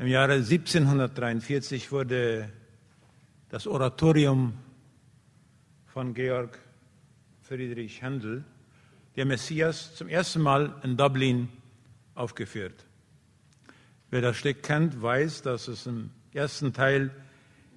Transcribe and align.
Im 0.00 0.06
Jahre 0.06 0.34
1743 0.34 1.90
wurde 1.90 2.48
das 3.48 3.66
Oratorium 3.66 4.52
von 5.86 6.14
Georg 6.14 6.56
Friedrich 7.42 8.00
Händel, 8.00 8.44
der 9.16 9.26
Messias, 9.26 9.96
zum 9.96 10.06
ersten 10.06 10.40
Mal 10.40 10.72
in 10.84 10.96
Dublin 10.96 11.48
aufgeführt. 12.14 12.84
Wer 14.10 14.20
das 14.20 14.36
Stück 14.36 14.62
kennt, 14.62 15.02
weiß, 15.02 15.42
dass 15.42 15.66
es 15.66 15.88
im 15.88 16.10
ersten 16.32 16.72
Teil 16.72 17.10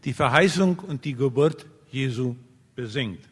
die 0.03 0.13
Verheißung 0.13 0.77
und 0.77 1.05
die 1.05 1.15
Geburt 1.15 1.65
Jesu 1.89 2.35
besingt. 2.75 3.27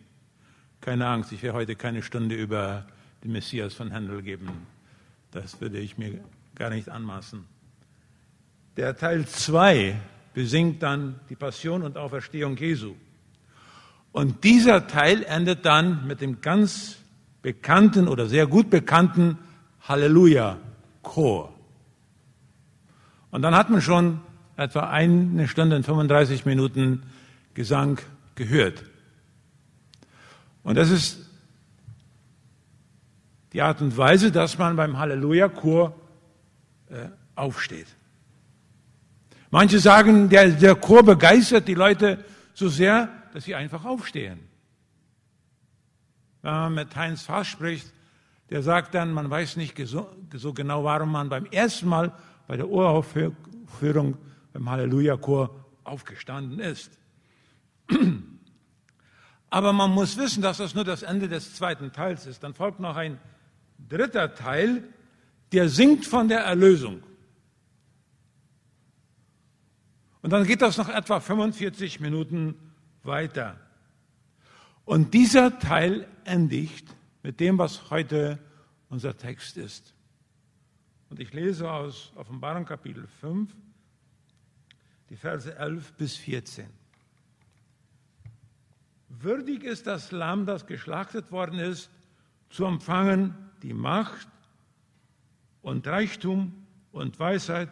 Keine 0.81 1.05
Angst, 1.05 1.31
ich 1.31 1.43
werde 1.43 1.59
heute 1.59 1.75
keine 1.75 2.01
Stunde 2.01 2.33
über 2.33 2.87
den 3.23 3.33
Messias 3.33 3.75
von 3.75 3.91
Händel 3.91 4.23
geben. 4.23 4.49
Das 5.29 5.61
würde 5.61 5.77
ich 5.77 5.99
mir 5.99 6.23
gar 6.55 6.71
nicht 6.71 6.89
anmaßen. 6.89 7.58
Der 8.79 8.95
Teil 8.95 9.27
2 9.27 9.93
besingt 10.33 10.81
dann 10.83 11.19
die 11.27 11.35
Passion 11.35 11.83
und 11.83 11.97
Auferstehung 11.97 12.55
Jesu. 12.55 12.95
Und 14.13 14.45
dieser 14.45 14.87
Teil 14.87 15.23
endet 15.23 15.65
dann 15.65 16.07
mit 16.07 16.21
dem 16.21 16.39
ganz 16.39 16.95
bekannten 17.41 18.07
oder 18.07 18.27
sehr 18.27 18.47
gut 18.47 18.69
bekannten 18.69 19.37
Halleluja-Chor. 19.81 21.53
Und 23.31 23.41
dann 23.41 23.53
hat 23.53 23.69
man 23.69 23.81
schon 23.81 24.21
etwa 24.55 24.89
eine 24.89 25.49
Stunde 25.49 25.75
und 25.75 25.83
35 25.83 26.45
Minuten 26.45 27.03
Gesang 27.55 27.99
gehört. 28.35 28.85
Und 30.63 30.75
das 30.75 30.89
ist 30.89 31.29
die 33.51 33.61
Art 33.61 33.81
und 33.81 33.97
Weise, 33.97 34.31
dass 34.31 34.57
man 34.57 34.77
beim 34.77 34.97
Halleluja-Chor 34.97 35.93
äh, 36.89 37.09
aufsteht. 37.35 37.98
Manche 39.51 39.79
sagen, 39.79 40.29
der, 40.29 40.49
der 40.51 40.75
Chor 40.75 41.03
begeistert 41.03 41.67
die 41.67 41.73
Leute 41.73 42.23
so 42.53 42.69
sehr, 42.69 43.09
dass 43.33 43.45
sie 43.45 43.55
einfach 43.55 43.85
aufstehen. 43.85 44.39
Wenn 46.41 46.51
man 46.51 46.73
mit 46.73 46.95
Heinz 46.95 47.23
Fass 47.23 47.47
spricht, 47.47 47.91
der 48.49 48.63
sagt 48.63 48.95
dann, 48.95 49.11
man 49.11 49.29
weiß 49.29 49.57
nicht 49.57 49.77
so, 49.87 50.07
genau, 50.53 50.83
warum 50.83 51.11
man 51.11 51.29
beim 51.29 51.45
ersten 51.45 51.87
Mal 51.87 52.13
bei 52.47 52.57
der 52.57 52.69
Uraufführung 52.69 54.17
beim 54.53 54.69
Halleluja-Chor 54.69 55.55
aufgestanden 55.83 56.59
ist. 56.59 56.91
Aber 59.49 59.73
man 59.73 59.91
muss 59.91 60.17
wissen, 60.17 60.41
dass 60.41 60.57
das 60.57 60.75
nur 60.75 60.83
das 60.83 61.03
Ende 61.03 61.27
des 61.27 61.55
zweiten 61.55 61.91
Teils 61.91 62.25
ist. 62.27 62.43
Dann 62.43 62.53
folgt 62.53 62.79
noch 62.79 62.95
ein 62.95 63.19
dritter 63.87 64.35
Teil, 64.35 64.83
der 65.51 65.69
singt 65.69 66.05
von 66.05 66.27
der 66.27 66.41
Erlösung. 66.41 67.01
Und 70.21 70.31
dann 70.31 70.45
geht 70.45 70.61
das 70.61 70.77
noch 70.77 70.89
etwa 70.89 71.19
45 71.19 71.99
Minuten 71.99 72.55
weiter. 73.03 73.59
Und 74.85 75.13
dieser 75.13 75.59
Teil 75.59 76.07
endigt 76.25 76.87
mit 77.23 77.39
dem, 77.39 77.57
was 77.57 77.89
heute 77.89 78.39
unser 78.89 79.15
Text 79.15 79.57
ist. 79.57 79.93
Und 81.09 81.19
ich 81.19 81.33
lese 81.33 81.71
aus 81.71 82.11
Offenbarung 82.15 82.65
Kapitel 82.65 83.07
5, 83.21 83.55
die 85.09 85.15
Verse 85.15 85.55
11 85.55 85.93
bis 85.93 86.15
14. 86.17 86.67
Würdig 89.09 89.63
ist 89.63 89.87
das 89.87 90.11
Lamm, 90.11 90.45
das 90.45 90.67
geschlachtet 90.67 91.31
worden 91.31 91.59
ist, 91.59 91.89
zu 92.49 92.65
empfangen 92.65 93.35
die 93.63 93.73
Macht 93.73 94.27
und 95.61 95.85
Reichtum 95.87 96.65
und 96.91 97.19
Weisheit 97.19 97.69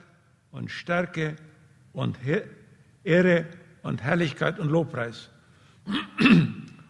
und 0.52 0.70
Stärke 0.72 1.36
und 1.98 2.16
Ehre 3.04 3.46
und 3.82 4.04
Herrlichkeit 4.04 4.60
und 4.60 4.70
Lobpreis. 4.70 5.30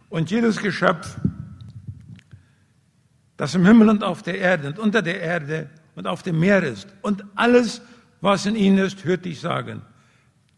Und 0.10 0.32
jedes 0.32 0.58
Geschöpf, 0.58 1.18
das 3.38 3.56
im 3.56 3.66
Himmel 3.66 3.90
und 3.90 4.04
auf 4.04 4.22
der 4.22 4.38
Erde 4.38 4.68
und 4.68 4.80
unter 4.80 5.02
der 5.02 5.22
Erde 5.22 5.70
und 5.96 6.08
auf 6.08 6.24
dem 6.24 6.40
Meer 6.40 6.64
ist 6.64 6.88
und 7.02 7.24
alles, 7.36 7.82
was 8.20 8.46
in 8.46 8.56
ihnen 8.56 8.80
ist, 8.80 9.06
hört 9.06 9.24
dich 9.24 9.40
sagen. 9.40 9.82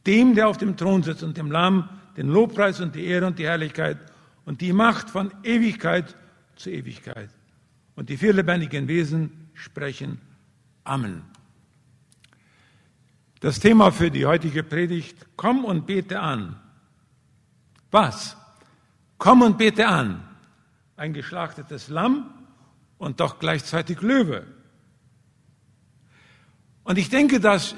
Dem, 0.07 0.33
der 0.33 0.47
auf 0.47 0.57
dem 0.57 0.77
Thron 0.77 1.03
sitzt 1.03 1.23
und 1.23 1.37
dem 1.37 1.51
Lamm, 1.51 1.87
den 2.17 2.29
Lobpreis 2.29 2.79
und 2.79 2.95
die 2.95 3.05
Ehre 3.05 3.27
und 3.27 3.37
die 3.37 3.45
Herrlichkeit 3.45 3.97
und 4.45 4.61
die 4.61 4.73
Macht 4.73 5.09
von 5.09 5.31
Ewigkeit 5.43 6.15
zu 6.55 6.71
Ewigkeit. 6.71 7.29
Und 7.95 8.09
die 8.09 8.17
vier 8.17 8.33
lebendigen 8.33 8.87
Wesen 8.87 9.49
sprechen 9.53 10.19
Amen. 10.85 11.21
Das 13.39 13.59
Thema 13.59 13.91
für 13.91 14.11
die 14.11 14.25
heutige 14.25 14.63
Predigt, 14.63 15.25
komm 15.37 15.63
und 15.63 15.85
bete 15.85 16.19
an. 16.19 16.59
Was? 17.89 18.35
Komm 19.17 19.41
und 19.41 19.57
bete 19.57 19.87
an. 19.87 20.23
Ein 20.97 21.13
geschlachtetes 21.13 21.87
Lamm 21.87 22.29
und 22.97 23.21
doch 23.21 23.39
gleichzeitig 23.39 24.01
Löwe. 24.01 24.45
Und 26.83 26.97
ich 26.97 27.09
denke, 27.09 27.39
dass 27.39 27.75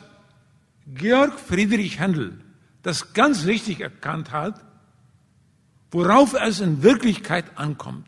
Georg 0.87 1.39
Friedrich 1.39 1.99
Händel 1.99 2.39
das 2.81 3.13
ganz 3.13 3.45
richtig 3.45 3.81
erkannt 3.81 4.31
hat, 4.31 4.63
worauf 5.91 6.33
es 6.33 6.59
in 6.59 6.81
Wirklichkeit 6.81 7.45
ankommt. 7.57 8.07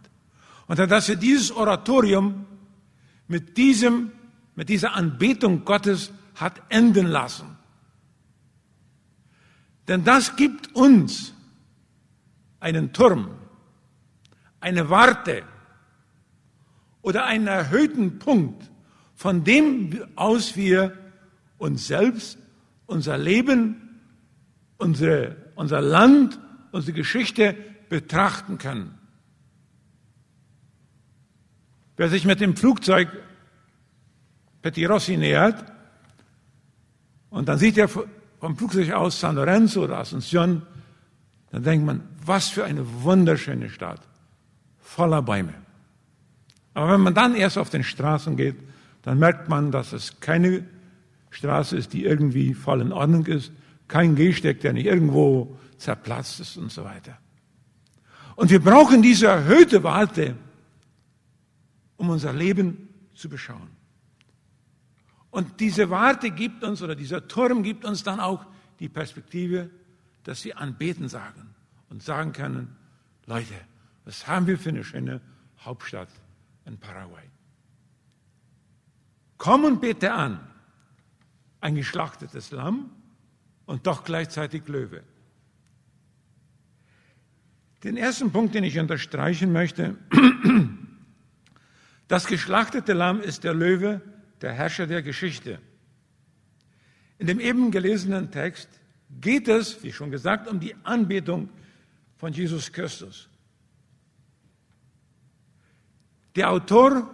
Und 0.67 0.79
dass 0.79 1.09
er 1.09 1.17
dieses 1.17 1.51
Oratorium 1.51 2.45
mit 3.27 3.57
diesem, 3.57 4.11
mit 4.55 4.69
dieser 4.69 4.95
Anbetung 4.95 5.65
Gottes 5.65 6.11
hat 6.35 6.61
enden 6.69 7.07
lassen. 7.07 7.57
Denn 9.87 10.03
das 10.03 10.35
gibt 10.35 10.75
uns 10.75 11.33
einen 12.59 12.93
Turm, 12.93 13.31
eine 14.59 14.89
Warte 14.89 15.43
oder 17.01 17.25
einen 17.25 17.47
erhöhten 17.47 18.19
Punkt, 18.19 18.71
von 19.15 19.43
dem 19.43 20.05
aus 20.15 20.55
wir 20.55 20.97
uns 21.57 21.87
selbst, 21.87 22.37
unser 22.85 23.17
Leben, 23.17 23.99
unsere, 24.77 25.35
unser 25.55 25.81
Land, 25.81 26.39
unsere 26.71 26.93
Geschichte 26.93 27.55
betrachten 27.89 28.57
können. 28.57 28.97
Wer 31.95 32.09
sich 32.09 32.25
mit 32.25 32.39
dem 32.41 32.55
Flugzeug 32.55 33.09
Petirossi 34.61 35.17
nähert, 35.17 35.72
und 37.33 37.49
dann 37.49 37.57
sieht 37.57 37.79
er 37.79 37.87
vom 37.87 38.55
Flugzeug 38.55 38.91
aus 38.91 39.19
San 39.19 39.35
Lorenzo 39.35 39.83
oder 39.83 39.99
Asunción, 39.99 40.61
dann 41.51 41.63
denkt 41.63 41.83
man, 41.83 42.01
was 42.23 42.49
für 42.49 42.63
eine 42.63 42.85
wunderschöne 43.01 43.71
Stadt, 43.71 44.01
voller 44.79 45.23
Bäume. 45.23 45.55
Aber 46.75 46.93
wenn 46.93 47.01
man 47.01 47.15
dann 47.15 47.33
erst 47.33 47.57
auf 47.57 47.71
den 47.71 47.83
Straßen 47.83 48.37
geht, 48.37 48.55
dann 49.01 49.17
merkt 49.17 49.49
man, 49.49 49.71
dass 49.71 49.93
es 49.93 50.19
keine 50.19 50.63
Straße 51.31 51.75
ist, 51.75 51.93
die 51.93 52.05
irgendwie 52.05 52.53
voll 52.53 52.81
in 52.81 52.91
Ordnung 52.91 53.25
ist, 53.25 53.51
kein 53.87 54.15
Gehsteig, 54.15 54.59
der 54.61 54.73
nicht 54.73 54.85
irgendwo 54.85 55.57
zerplatzt 55.79 56.39
ist 56.39 56.57
und 56.57 56.71
so 56.71 56.83
weiter. 56.83 57.17
Und 58.35 58.51
wir 58.51 58.59
brauchen 58.59 59.01
diese 59.01 59.25
erhöhte 59.25 59.81
Warte, 59.81 60.35
um 61.97 62.11
unser 62.11 62.31
Leben 62.31 62.89
zu 63.15 63.27
beschauen. 63.27 63.82
Und 65.33 65.59
diese 65.61 65.89
Warte 65.89 66.29
gibt 66.29 66.63
uns, 66.63 66.83
oder 66.83 66.93
dieser 66.93 67.27
Turm 67.27 67.63
gibt 67.63 67.85
uns 67.85 68.03
dann 68.03 68.19
auch 68.19 68.45
die 68.79 68.87
Perspektive, 68.87 69.71
dass 70.25 70.45
wir 70.45 70.59
anbeten 70.59 71.09
sagen 71.09 71.55
und 71.89 72.03
sagen 72.03 72.33
können, 72.33 72.75
Leute, 73.25 73.55
was 74.05 74.27
haben 74.27 74.45
wir 74.45 74.59
für 74.59 74.69
eine 74.69 74.83
schöne 74.83 75.21
Hauptstadt 75.61 76.09
in 76.65 76.77
Paraguay? 76.77 77.23
Komm 79.39 79.65
und 79.65 79.81
bete 79.81 80.13
an, 80.13 80.39
ein 81.61 81.73
geschlachtetes 81.73 82.51
Lamm 82.51 82.91
und 83.65 83.87
doch 83.87 84.03
gleichzeitig 84.03 84.67
Löwe. 84.67 85.01
Den 87.83 87.97
ersten 87.97 88.31
Punkt, 88.31 88.53
den 88.53 88.63
ich 88.63 88.77
unterstreichen 88.77 89.51
möchte, 89.51 89.97
das 92.07 92.27
geschlachtete 92.27 92.93
Lamm 92.93 93.19
ist 93.19 93.43
der 93.43 93.55
Löwe, 93.55 94.12
der 94.43 94.51
Herrscher 94.51 94.85
der 94.85 95.01
Geschichte. 95.01 95.59
In 97.17 97.27
dem 97.27 97.39
eben 97.39 97.71
gelesenen 97.71 98.29
Text 98.29 98.67
geht 99.21 99.47
es, 99.47 99.81
wie 99.83 99.93
schon 99.93 100.11
gesagt, 100.11 100.49
um 100.49 100.59
die 100.59 100.75
Anbetung 100.83 101.49
von 102.17 102.33
Jesus 102.33 102.71
Christus. 102.71 103.29
Der 106.35 106.51
Autor 106.51 107.13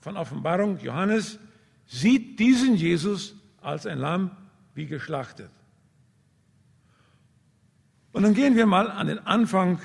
von 0.00 0.16
Offenbarung, 0.16 0.78
Johannes, 0.78 1.38
sieht 1.86 2.38
diesen 2.38 2.76
Jesus 2.76 3.34
als 3.60 3.84
ein 3.84 3.98
Lamm 3.98 4.30
wie 4.74 4.86
geschlachtet. 4.86 5.50
Und 8.12 8.22
dann 8.22 8.32
gehen 8.32 8.56
wir 8.56 8.64
mal 8.64 8.90
an 8.90 9.08
den 9.08 9.18
Anfang 9.18 9.80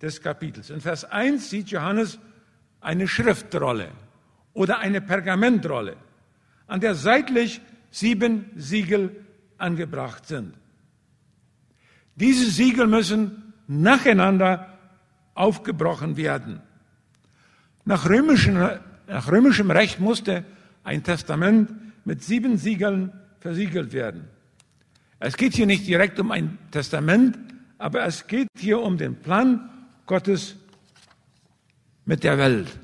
des 0.00 0.20
Kapitels. 0.22 0.70
In 0.70 0.80
Vers 0.80 1.04
1 1.04 1.50
sieht 1.50 1.70
Johannes 1.70 2.20
eine 2.80 3.08
Schriftrolle 3.08 3.90
oder 4.52 4.78
eine 4.78 5.00
Pergamentrolle 5.00 5.96
an 6.68 6.80
der 6.80 6.94
seitlich 6.94 7.60
sieben 7.90 8.50
Siegel 8.54 9.24
angebracht 9.56 10.26
sind. 10.26 10.54
Diese 12.14 12.50
Siegel 12.50 12.86
müssen 12.86 13.54
nacheinander 13.66 14.78
aufgebrochen 15.34 16.16
werden. 16.16 16.60
Nach, 17.84 18.08
nach 18.08 19.28
römischem 19.30 19.70
Recht 19.70 20.00
musste 20.00 20.44
ein 20.84 21.02
Testament 21.02 21.70
mit 22.04 22.22
sieben 22.22 22.58
Siegeln 22.58 23.12
versiegelt 23.40 23.92
werden. 23.92 24.28
Es 25.20 25.36
geht 25.36 25.54
hier 25.54 25.66
nicht 25.66 25.86
direkt 25.86 26.18
um 26.20 26.30
ein 26.30 26.58
Testament, 26.70 27.38
aber 27.78 28.04
es 28.04 28.26
geht 28.26 28.48
hier 28.56 28.80
um 28.80 28.98
den 28.98 29.16
Plan 29.16 29.70
Gottes 30.06 30.56
mit 32.04 32.24
der 32.24 32.38
Welt, 32.38 32.78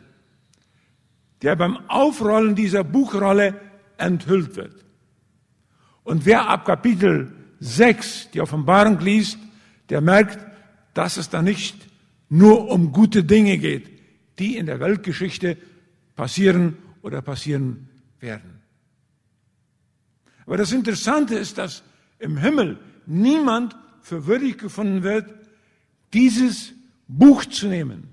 der 1.43 1.57
beim 1.57 1.79
Aufrollen 1.89 2.55
dieser 2.55 2.85
Buchrolle 2.85 3.61
enthüllt 3.99 4.57
wird. 4.57 4.85
Und 6.03 6.27
wer 6.27 6.49
ab 6.49 6.65
Kapitel 6.65 7.33
6 7.61 8.31
die 8.33 8.41
Offenbarung 8.41 8.99
liest, 9.01 9.39
der 9.89 10.01
merkt, 10.01 10.39
dass 10.93 11.17
es 11.17 11.31
da 11.31 11.43
nicht 11.43 11.77
nur 12.29 12.71
um 12.71 12.93
gute 12.93 13.25
Dinge 13.25 13.59
geht, 13.59 13.91
die 14.39 14.57
in 14.57 14.67
der 14.67 14.81
Weltgeschichte 14.81 15.57
passieren 16.17 16.77
oder 17.03 17.23
passieren 17.23 17.89
werden. 18.21 18.61
Aber 20.47 20.57
das 20.57 20.73
Interessante 20.73 21.37
ist, 21.37 21.59
dass 21.59 21.83
im 22.19 22.37
Himmel 22.37 22.79
niemand 23.07 23.77
für 24.03 24.27
würdig 24.27 24.59
gefunden 24.59 25.03
wird, 25.03 25.33
dieses 26.13 26.73
Buch 27.09 27.45
zu 27.47 27.67
nehmen 27.67 28.09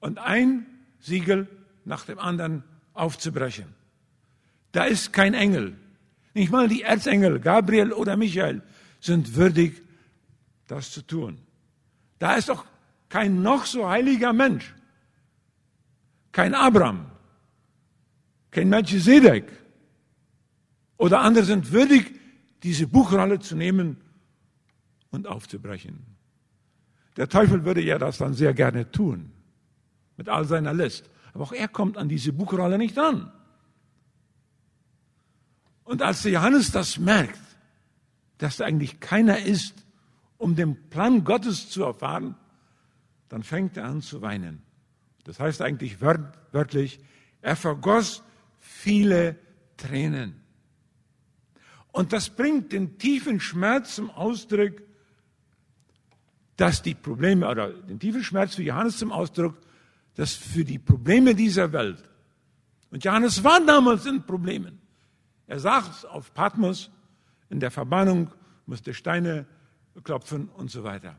und 0.00 0.18
ein 0.18 0.66
Siegel 1.00 1.48
nach 1.84 2.04
dem 2.06 2.18
anderen 2.18 2.64
aufzubrechen. 2.94 3.66
Da 4.74 4.86
ist 4.86 5.12
kein 5.12 5.34
Engel. 5.34 5.76
Nicht 6.34 6.50
mal 6.50 6.66
die 6.66 6.82
Erzengel, 6.82 7.38
Gabriel 7.38 7.92
oder 7.92 8.16
Michael, 8.16 8.60
sind 9.00 9.36
würdig, 9.36 9.80
das 10.66 10.90
zu 10.90 11.02
tun. 11.02 11.38
Da 12.18 12.34
ist 12.34 12.48
doch 12.48 12.64
kein 13.08 13.40
noch 13.40 13.66
so 13.66 13.88
heiliger 13.88 14.32
Mensch, 14.32 14.74
kein 16.32 16.54
Abraham, 16.54 17.06
kein 18.50 18.68
Melchizedek 18.68 19.44
oder 20.96 21.20
andere 21.20 21.44
sind 21.44 21.70
würdig, 21.70 22.18
diese 22.64 22.88
Buchrolle 22.88 23.38
zu 23.38 23.54
nehmen 23.54 23.98
und 25.10 25.28
aufzubrechen. 25.28 26.04
Der 27.16 27.28
Teufel 27.28 27.64
würde 27.64 27.80
ja 27.80 27.98
das 27.98 28.18
dann 28.18 28.34
sehr 28.34 28.54
gerne 28.54 28.90
tun, 28.90 29.30
mit 30.16 30.28
all 30.28 30.46
seiner 30.46 30.74
List. 30.74 31.08
Aber 31.32 31.44
auch 31.44 31.52
er 31.52 31.68
kommt 31.68 31.96
an 31.96 32.08
diese 32.08 32.32
Buchrolle 32.32 32.76
nicht 32.76 32.98
ran. 32.98 33.30
Und 35.84 36.02
als 36.02 36.24
Johannes 36.24 36.72
das 36.72 36.98
merkt, 36.98 37.38
dass 38.38 38.56
da 38.56 38.64
eigentlich 38.64 39.00
keiner 39.00 39.38
ist, 39.38 39.74
um 40.38 40.56
den 40.56 40.90
Plan 40.90 41.24
Gottes 41.24 41.70
zu 41.70 41.84
erfahren, 41.84 42.34
dann 43.28 43.42
fängt 43.42 43.76
er 43.76 43.84
an 43.84 44.02
zu 44.02 44.22
weinen. 44.22 44.62
Das 45.24 45.40
heißt 45.40 45.62
eigentlich 45.62 46.00
wörtlich, 46.00 47.00
er 47.40 47.56
vergoss 47.56 48.22
viele 48.58 49.36
Tränen. 49.76 50.40
Und 51.92 52.12
das 52.12 52.28
bringt 52.30 52.72
den 52.72 52.98
tiefen 52.98 53.40
Schmerz 53.40 53.94
zum 53.94 54.10
Ausdruck, 54.10 54.82
dass 56.56 56.82
die 56.82 56.94
Probleme, 56.94 57.48
oder 57.48 57.72
den 57.72 57.98
tiefen 57.98 58.22
Schmerz 58.22 58.54
für 58.54 58.62
Johannes 58.62 58.98
zum 58.98 59.12
Ausdruck, 59.12 59.56
dass 60.14 60.34
für 60.34 60.64
die 60.64 60.78
Probleme 60.78 61.34
dieser 61.34 61.72
Welt, 61.72 62.02
und 62.90 63.02
Johannes 63.04 63.42
war 63.42 63.64
damals 63.64 64.06
in 64.06 64.22
Problemen, 64.22 64.80
er 65.54 65.60
saß 65.60 66.04
auf 66.06 66.34
Patmos 66.34 66.90
in 67.48 67.60
der 67.60 67.70
Verbannung, 67.70 68.28
musste 68.66 68.92
Steine 68.92 69.46
klopfen 70.02 70.48
und 70.48 70.68
so 70.68 70.82
weiter. 70.82 71.16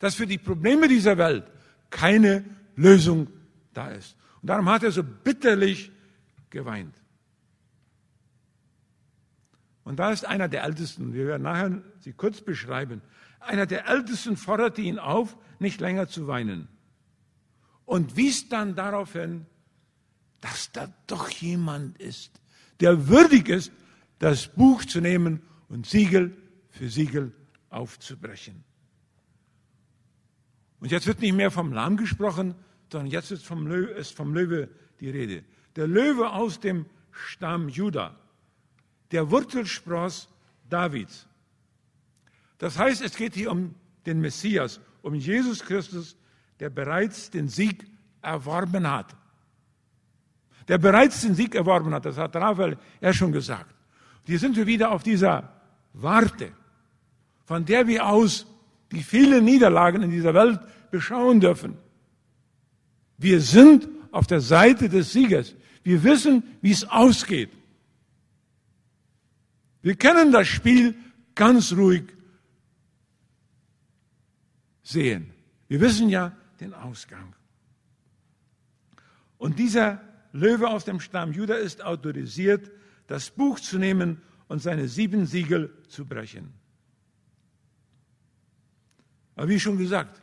Dass 0.00 0.16
für 0.16 0.26
die 0.26 0.38
Probleme 0.38 0.88
dieser 0.88 1.16
Welt 1.16 1.44
keine 1.88 2.44
Lösung 2.74 3.28
da 3.72 3.92
ist. 3.92 4.16
Und 4.40 4.48
darum 4.48 4.68
hat 4.68 4.82
er 4.82 4.90
so 4.90 5.04
bitterlich 5.04 5.92
geweint. 6.50 6.96
Und 9.84 10.00
da 10.00 10.10
ist 10.10 10.26
einer 10.26 10.48
der 10.48 10.64
Ältesten, 10.64 11.14
wir 11.14 11.28
werden 11.28 11.44
nachher 11.44 11.82
sie 12.00 12.14
kurz 12.14 12.40
beschreiben, 12.40 13.00
einer 13.38 13.66
der 13.66 13.86
Ältesten 13.86 14.36
forderte 14.36 14.80
ihn 14.80 14.98
auf, 14.98 15.36
nicht 15.60 15.80
länger 15.80 16.08
zu 16.08 16.26
weinen. 16.26 16.66
Und 17.84 18.16
wies 18.16 18.48
dann 18.48 18.74
darauf 18.74 19.12
hin, 19.12 19.46
dass 20.40 20.72
da 20.72 20.92
doch 21.06 21.28
jemand 21.28 21.98
ist, 21.98 22.41
der 22.82 23.08
würdig 23.08 23.48
ist, 23.48 23.72
das 24.18 24.48
Buch 24.48 24.84
zu 24.84 25.00
nehmen 25.00 25.40
und 25.68 25.86
Siegel 25.86 26.36
für 26.68 26.88
Siegel 26.88 27.32
aufzubrechen. 27.70 28.64
Und 30.80 30.90
jetzt 30.90 31.06
wird 31.06 31.20
nicht 31.20 31.34
mehr 31.34 31.52
vom 31.52 31.72
Lamm 31.72 31.96
gesprochen, 31.96 32.56
sondern 32.90 33.10
jetzt 33.10 33.30
ist 33.30 33.46
vom, 33.46 33.68
Löwe, 33.68 33.92
ist 33.92 34.16
vom 34.16 34.34
Löwe 34.34 34.68
die 34.98 35.10
Rede. 35.10 35.44
Der 35.76 35.86
Löwe 35.86 36.30
aus 36.30 36.58
dem 36.58 36.86
Stamm 37.12 37.68
Juda, 37.68 38.18
der 39.12 39.30
Wurzelspross 39.30 40.28
Davids. 40.68 41.28
Das 42.58 42.78
heißt, 42.78 43.00
es 43.00 43.16
geht 43.16 43.34
hier 43.34 43.52
um 43.52 43.76
den 44.06 44.20
Messias, 44.20 44.80
um 45.02 45.14
Jesus 45.14 45.62
Christus, 45.62 46.16
der 46.58 46.70
bereits 46.70 47.30
den 47.30 47.48
Sieg 47.48 47.86
erworben 48.22 48.90
hat. 48.90 49.14
Der 50.68 50.78
bereits 50.78 51.22
den 51.22 51.34
Sieg 51.34 51.54
erworben 51.54 51.92
hat, 51.94 52.04
das 52.04 52.16
hat 52.16 52.34
Raphael 52.36 52.76
ja 53.00 53.12
schon 53.12 53.32
gesagt. 53.32 53.74
Hier 54.24 54.38
sind 54.38 54.56
wir 54.56 54.66
wieder 54.66 54.92
auf 54.92 55.02
dieser 55.02 55.52
Warte, 55.92 56.52
von 57.44 57.64
der 57.64 57.86
wir 57.86 58.06
aus 58.06 58.46
die 58.92 59.02
vielen 59.02 59.44
Niederlagen 59.44 60.02
in 60.02 60.10
dieser 60.10 60.34
Welt 60.34 60.60
beschauen 60.90 61.40
dürfen. 61.40 61.76
Wir 63.18 63.40
sind 63.40 63.88
auf 64.10 64.26
der 64.26 64.40
Seite 64.40 64.88
des 64.88 65.12
Siegers. 65.12 65.54
Wir 65.82 66.02
wissen, 66.04 66.42
wie 66.60 66.70
es 66.70 66.84
ausgeht. 66.84 67.50
Wir 69.80 69.96
kennen 69.96 70.30
das 70.30 70.46
Spiel 70.46 70.94
ganz 71.34 71.72
ruhig 71.72 72.04
sehen. 74.82 75.32
Wir 75.68 75.80
wissen 75.80 76.08
ja 76.08 76.36
den 76.60 76.74
Ausgang. 76.74 77.34
Und 79.38 79.58
dieser 79.58 80.00
Löwe 80.32 80.68
aus 80.68 80.84
dem 80.84 81.00
Stamm 81.00 81.32
Juda 81.32 81.54
ist 81.54 81.84
autorisiert, 81.84 82.70
das 83.06 83.30
Buch 83.30 83.60
zu 83.60 83.78
nehmen 83.78 84.20
und 84.48 84.60
seine 84.60 84.88
sieben 84.88 85.26
Siegel 85.26 85.72
zu 85.88 86.06
brechen. 86.06 86.52
Aber 89.34 89.48
wie 89.48 89.60
schon 89.60 89.78
gesagt, 89.78 90.20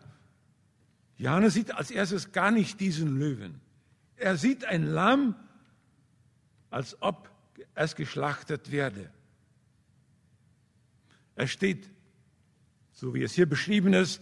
Johannes 1.17 1.53
sieht 1.53 1.73
als 1.75 1.91
erstes 1.91 2.31
gar 2.31 2.51
nicht 2.51 2.79
diesen 2.79 3.19
Löwen. 3.19 3.59
Er 4.15 4.37
sieht 4.37 4.65
ein 4.65 4.85
Lamm, 4.85 5.35
als 6.69 7.01
ob 7.01 7.29
es 7.75 7.95
geschlachtet 7.95 8.71
werde. 8.71 9.11
Er 11.35 11.47
steht, 11.47 11.89
so 12.91 13.13
wie 13.13 13.23
es 13.23 13.33
hier 13.33 13.47
beschrieben 13.47 13.93
ist, 13.93 14.21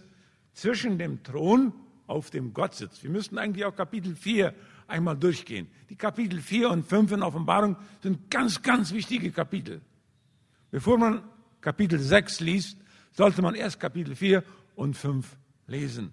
zwischen 0.54 0.98
dem 0.98 1.24
Thron, 1.24 1.74
auf 2.08 2.30
dem 2.30 2.54
Gott 2.54 2.74
sitzt. 2.74 3.04
Wir 3.04 3.10
müssten 3.10 3.38
eigentlich 3.38 3.66
auch 3.66 3.76
Kapitel 3.76 4.16
4 4.16 4.54
einmal 4.88 5.17
durchgehen. 5.17 5.67
Die 5.89 5.96
Kapitel 5.96 6.41
4 6.41 6.70
und 6.70 6.86
5 6.86 7.12
in 7.13 7.24
Offenbarung 7.24 7.75
sind 8.01 8.29
ganz, 8.29 8.62
ganz 8.62 8.94
wichtige 8.94 9.32
Kapitel. 9.32 9.82
Bevor 10.72 10.98
man 10.98 11.24
Kapitel 11.62 12.00
6 12.00 12.39
liest, 12.41 12.77
sollte 13.12 13.41
man 13.41 13.56
erst 13.56 13.79
Kapitel 13.79 14.15
4 14.15 14.44
und 14.75 14.96
5 14.96 15.38
lesen. 15.67 16.12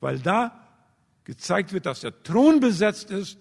Weil 0.00 0.18
da 0.18 0.66
gezeigt 1.24 1.72
wird, 1.72 1.86
dass 1.86 2.00
der 2.00 2.22
Thron 2.22 2.60
besetzt 2.60 3.10
ist 3.10 3.38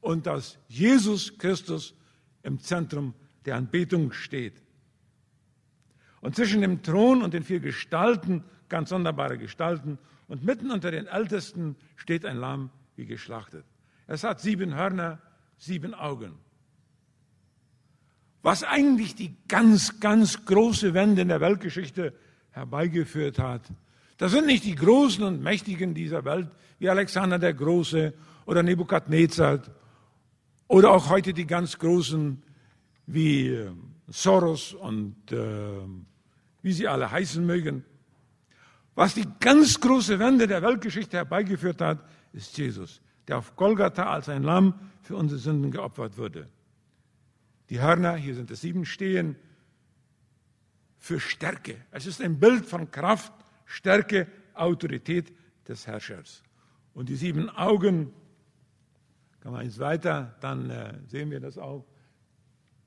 und 0.00 0.26
dass 0.26 0.58
Jesus 0.68 1.36
Christus 1.38 1.94
im 2.42 2.60
Zentrum 2.60 3.14
der 3.44 3.56
Anbetung 3.56 4.12
steht. 4.12 4.62
Und 6.20 6.34
zwischen 6.34 6.60
dem 6.60 6.82
Thron 6.82 7.22
und 7.22 7.34
den 7.34 7.44
vier 7.44 7.60
Gestalten 7.60 8.44
ganz 8.68 8.90
sonderbare 8.90 9.38
Gestalten. 9.38 9.98
Und 10.28 10.44
mitten 10.44 10.70
unter 10.70 10.90
den 10.90 11.06
Ältesten 11.06 11.76
steht 11.96 12.24
ein 12.24 12.36
Lamm 12.36 12.70
wie 12.96 13.06
geschlachtet. 13.06 13.64
Es 14.06 14.24
hat 14.24 14.40
sieben 14.40 14.74
Hörner, 14.74 15.20
sieben 15.58 15.94
Augen. 15.94 16.38
Was 18.42 18.62
eigentlich 18.62 19.14
die 19.14 19.34
ganz, 19.48 19.98
ganz 19.98 20.44
große 20.44 20.94
Wende 20.94 21.22
in 21.22 21.28
der 21.28 21.40
Weltgeschichte 21.40 22.14
herbeigeführt 22.50 23.38
hat, 23.38 23.62
das 24.18 24.32
sind 24.32 24.46
nicht 24.46 24.64
die 24.64 24.74
Großen 24.74 25.22
und 25.24 25.42
Mächtigen 25.42 25.94
dieser 25.94 26.24
Welt, 26.24 26.48
wie 26.78 26.88
Alexander 26.88 27.38
der 27.38 27.54
Große 27.54 28.14
oder 28.46 28.62
Nebukadnezar 28.62 29.62
oder 30.68 30.90
auch 30.90 31.10
heute 31.10 31.34
die 31.34 31.46
ganz 31.46 31.78
Großen 31.78 32.42
wie 33.06 33.48
äh, 33.48 33.70
Soros 34.08 34.72
und 34.74 35.32
äh, 35.32 35.38
wie 36.62 36.72
sie 36.72 36.88
alle 36.88 37.10
heißen 37.10 37.44
mögen. 37.44 37.84
Was 38.94 39.14
die 39.14 39.26
ganz 39.40 39.78
große 39.80 40.18
Wende 40.18 40.46
der 40.46 40.62
Weltgeschichte 40.62 41.18
herbeigeführt 41.18 41.80
hat, 41.80 41.98
ist 42.32 42.56
Jesus, 42.56 43.00
der 43.28 43.38
auf 43.38 43.56
Golgatha 43.56 44.10
als 44.10 44.28
ein 44.28 44.42
Lamm 44.42 44.74
für 45.02 45.16
unsere 45.16 45.40
Sünden 45.40 45.70
geopfert 45.70 46.18
wurde. 46.18 46.48
Die 47.70 47.80
Hörner, 47.80 48.14
hier 48.14 48.34
sind 48.34 48.50
es 48.50 48.60
sieben, 48.60 48.84
stehen 48.84 49.36
für 50.98 51.20
Stärke. 51.20 51.76
Es 51.90 52.06
ist 52.06 52.20
ein 52.20 52.38
Bild 52.38 52.66
von 52.66 52.90
Kraft, 52.90 53.32
Stärke, 53.64 54.28
Autorität 54.54 55.32
des 55.66 55.86
Herrschers. 55.86 56.42
Und 56.94 57.08
die 57.08 57.16
sieben 57.16 57.50
Augen, 57.50 58.12
kann 59.40 59.52
man 59.52 59.64
jetzt 59.64 59.78
weiter, 59.78 60.36
dann 60.40 60.70
äh, 60.70 60.94
sehen 61.06 61.30
wir 61.30 61.40
das 61.40 61.58
auch. 61.58 61.84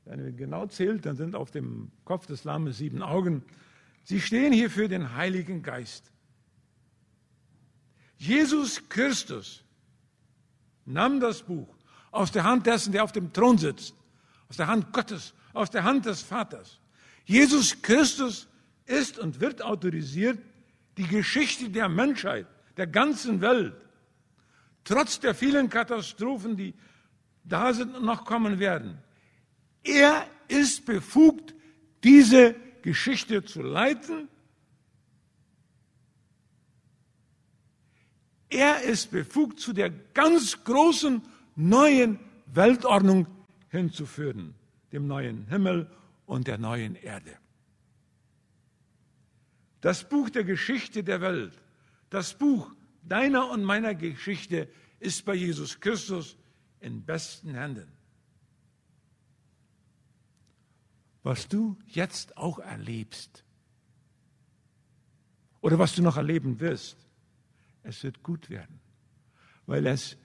Wenn 0.06 0.24
wir 0.24 0.32
genau 0.32 0.66
zählt, 0.66 1.06
dann 1.06 1.16
sind 1.16 1.36
auf 1.36 1.52
dem 1.52 1.92
Kopf 2.04 2.26
des 2.26 2.44
Lammes 2.44 2.78
sieben 2.78 3.02
Augen. 3.02 3.44
Sie 4.04 4.20
stehen 4.20 4.52
hier 4.52 4.70
für 4.70 4.88
den 4.88 5.16
Heiligen 5.16 5.62
Geist. 5.62 6.12
Jesus 8.18 8.90
Christus 8.90 9.64
nahm 10.90 11.20
das 11.20 11.44
Buch 11.44 11.68
aus 12.12 12.32
der 12.32 12.44
Hand 12.44 12.66
dessen, 12.66 12.92
der 12.92 13.04
auf 13.04 13.12
dem 13.12 13.32
Thron 13.32 13.58
sitzt, 13.58 13.94
aus 14.50 14.58
der 14.58 14.68
Hand 14.68 14.92
Gottes, 14.92 15.34
aus 15.54 15.70
der 15.70 15.84
Hand 15.84 16.06
des 16.06 16.22
Vaters. 16.22 16.80
Jesus 17.26 17.82
Christus 17.82 18.48
ist 18.86 19.20
und 19.20 19.40
wird 19.40 19.62
autorisiert, 19.62 20.40
die 20.98 21.08
Geschichte 21.08 21.70
der 21.70 21.88
Menschheit, 21.88 22.48
der 22.76 22.88
ganzen 22.88 23.42
Welt, 23.42 23.76
trotz 24.84 25.20
der 25.20 25.36
vielen 25.36 25.70
Katastrophen, 25.70 26.58
die 26.58 26.74
da 27.44 27.74
sind 27.74 27.96
und 27.96 28.04
noch 28.04 28.26
kommen 28.26 28.60
werden. 28.60 28.98
Er 29.84 30.26
ist 30.48 30.86
befugt, 30.86 31.54
diese 32.04 32.56
Geschichte 32.82 33.44
zu 33.44 33.62
leiten. 33.62 34.28
Er 38.50 38.82
ist 38.82 39.12
befugt, 39.12 39.60
zu 39.60 39.74
der 39.74 39.90
ganz 39.90 40.64
großen 40.64 41.22
neuen 41.56 42.20
Weltordnung 42.48 43.28
hinzuführen, 43.70 44.56
dem 44.92 45.08
neuen 45.08 45.48
Himmel 45.48 45.90
und 46.26 46.48
der 46.48 46.58
neuen 46.58 46.96
Erde. 46.96 47.38
Das 49.82 50.08
Buch 50.08 50.30
der 50.30 50.44
Geschichte 50.44 51.04
der 51.04 51.22
Welt, 51.22 51.54
das 52.10 52.34
Buch 52.34 52.74
deiner 53.04 53.50
und 53.50 53.64
meiner 53.64 53.96
Geschichte 53.96 54.68
ist 55.00 55.24
bei 55.26 55.36
Jesus 55.36 55.80
Christus 55.80 56.36
in 56.80 57.06
besten 57.06 57.54
Händen. 57.54 57.92
Was 61.24 61.48
du 61.48 61.78
jetzt 61.88 62.36
auch 62.38 62.60
erlebst 62.60 63.44
oder 65.62 65.78
was 65.78 65.94
du 65.94 66.02
noch 66.02 66.18
erleben 66.18 66.60
wirst, 66.60 66.98
es 67.84 68.04
wird 68.04 68.24
gut 68.24 68.50
werden, 68.50 68.80
weil 69.66 69.86
es 69.88 70.18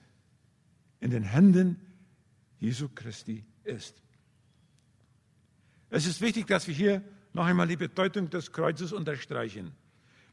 in 0.99 1.11
den 1.11 1.23
Händen 1.23 1.79
Jesu 2.59 2.89
Christi 2.89 3.45
ist. 3.63 4.01
Es 5.89 6.05
ist 6.05 6.21
wichtig, 6.21 6.47
dass 6.47 6.67
wir 6.67 6.73
hier 6.73 7.03
noch 7.33 7.45
einmal 7.45 7.67
die 7.67 7.77
Bedeutung 7.77 8.29
des 8.29 8.51
Kreuzes 8.51 8.91
unterstreichen. 8.91 9.71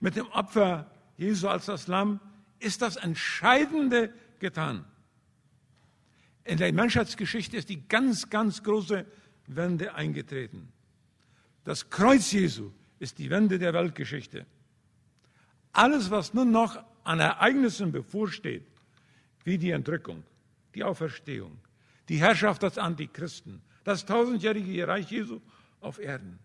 Mit 0.01 0.17
dem 0.17 0.27
Opfer 0.29 0.91
Jesu 1.17 1.49
als 1.49 1.67
das 1.67 1.87
Lamm 1.89 2.21
ist 2.59 2.83
das 2.83 2.97
Entscheidende 2.97 4.13
getan. 4.39 4.85
In 6.45 6.59
der 6.59 6.73
Menschheitsgeschichte 6.73 7.57
ist 7.57 7.69
die 7.69 7.87
ganz, 7.87 8.31
ganz 8.31 8.63
große 8.63 9.07
Wende 9.47 9.95
eingetreten. 9.95 10.73
Das 11.65 11.91
Kreuz 11.91 12.33
Jesu 12.33 12.73
ist 12.99 13.19
die 13.19 13.31
Wende 13.31 13.59
der 13.59 13.73
Weltgeschichte. 13.73 14.47
Alles, 15.73 16.11
was 16.11 16.35
nun 16.35 16.51
noch 16.51 16.83
an 17.05 17.21
Ereignissen 17.21 17.93
bevorsteht, 17.93 18.67
wie 19.45 19.59
die 19.59 19.71
Entrückung, 19.71 20.23
die 20.75 20.85
Auferstehung, 20.85 21.59
die 22.09 22.19
Herrschaft 22.19 22.63
des 22.63 22.79
Antichristen, 22.79 23.61
das 23.85 24.07
tausendjährige 24.07 24.87
Reich 24.87 25.11
Jesu 25.11 25.41
auf 25.81 25.99
Erden, 25.99 26.39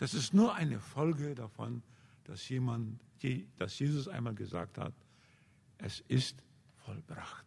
das 0.00 0.14
ist 0.14 0.32
nur 0.32 0.54
eine 0.54 0.80
Folge 0.80 1.34
davon, 1.34 1.82
dass, 2.24 2.48
jemand, 2.48 2.98
dass 3.58 3.78
Jesus 3.78 4.08
einmal 4.08 4.34
gesagt 4.34 4.78
hat, 4.78 4.94
es 5.76 6.00
ist 6.08 6.42
vollbracht. 6.86 7.44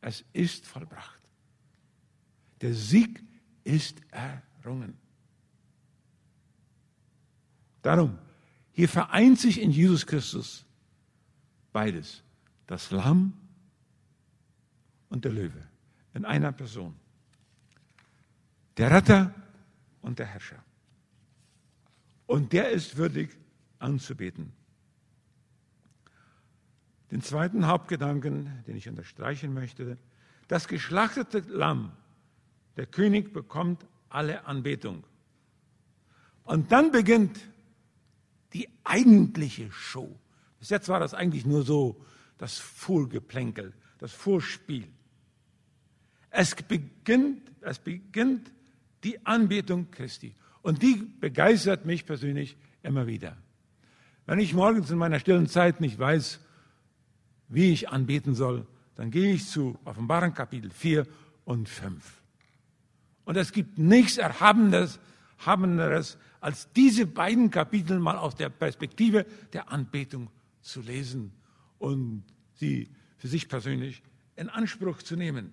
Es 0.00 0.24
ist 0.32 0.66
vollbracht. 0.66 1.20
Der 2.62 2.72
Sieg 2.72 3.22
ist 3.62 4.00
errungen. 4.10 4.96
Darum, 7.82 8.18
hier 8.72 8.88
vereint 8.88 9.38
sich 9.38 9.60
in 9.60 9.70
Jesus 9.70 10.06
Christus 10.06 10.64
beides. 11.72 12.22
Das 12.66 12.90
Lamm 12.90 13.32
und 15.08 15.24
der 15.24 15.32
Löwe 15.32 15.66
in 16.14 16.24
einer 16.24 16.52
Person. 16.52 16.94
Der 18.76 18.90
Retter 18.90 19.34
und 20.02 20.18
der 20.18 20.26
Herrscher. 20.26 20.62
Und 22.26 22.52
der 22.52 22.70
ist 22.70 22.96
würdig 22.96 23.36
anzubeten. 23.78 24.52
Den 27.10 27.22
zweiten 27.22 27.66
Hauptgedanken, 27.66 28.62
den 28.66 28.76
ich 28.76 28.88
unterstreichen 28.88 29.52
möchte, 29.52 29.98
das 30.46 30.68
geschlachtete 30.68 31.40
Lamm, 31.48 31.92
der 32.76 32.86
König 32.86 33.32
bekommt 33.32 33.84
alle 34.08 34.44
Anbetung. 34.46 35.04
Und 36.44 36.72
dann 36.72 36.92
beginnt 36.92 37.38
die 38.52 38.68
eigentliche 38.84 39.70
Show. 39.72 40.16
Bis 40.60 40.68
jetzt 40.68 40.88
war 40.88 41.00
das 41.00 41.14
eigentlich 41.14 41.44
nur 41.44 41.62
so 41.62 42.00
das 42.38 42.58
Vorgeplänkel, 42.58 43.72
das 43.98 44.12
Vorspiel. 44.12 44.86
Es 46.30 46.54
beginnt, 46.54 47.50
es 47.62 47.78
beginnt 47.78 48.52
die 49.02 49.24
Anbetung 49.26 49.90
Christi. 49.90 50.34
Und 50.62 50.82
die 50.82 50.96
begeistert 51.20 51.86
mich 51.86 52.06
persönlich 52.06 52.56
immer 52.82 53.06
wieder. 53.06 53.36
Wenn 54.26 54.38
ich 54.38 54.54
morgens 54.54 54.90
in 54.90 54.98
meiner 54.98 55.18
stillen 55.18 55.48
Zeit 55.48 55.80
nicht 55.80 55.98
weiß, 55.98 56.40
wie 57.48 57.72
ich 57.72 57.88
anbeten 57.88 58.34
soll, 58.34 58.66
dann 58.94 59.10
gehe 59.10 59.32
ich 59.32 59.48
zu 59.48 59.78
Offenbarung 59.84 60.34
Kapitel 60.34 60.70
4 60.70 61.06
und 61.44 61.68
5. 61.68 62.20
Und 63.24 63.36
es 63.36 63.52
gibt 63.52 63.78
nichts 63.78 64.18
Erhabeneres, 64.18 65.00
Erhabeneres 65.38 66.18
als 66.40 66.70
diese 66.72 67.06
beiden 67.06 67.50
Kapitel 67.50 67.98
mal 67.98 68.18
aus 68.18 68.34
der 68.34 68.50
Perspektive 68.50 69.24
der 69.52 69.72
Anbetung 69.72 70.30
zu 70.60 70.80
lesen 70.80 71.32
und 71.78 72.24
sie 72.54 72.90
für 73.16 73.28
sich 73.28 73.48
persönlich 73.48 74.02
in 74.36 74.48
Anspruch 74.48 75.02
zu 75.02 75.16
nehmen. 75.16 75.52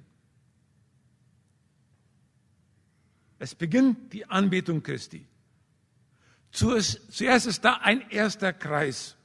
Es 3.40 3.54
beginnt 3.54 4.14
die 4.14 4.26
Anbetung 4.26 4.82
Christi. 4.82 5.26
Zuerst 6.52 7.46
ist 7.46 7.64
da 7.64 7.80
ein 7.82 8.10
erster 8.10 8.54
Kreis. 8.54 9.16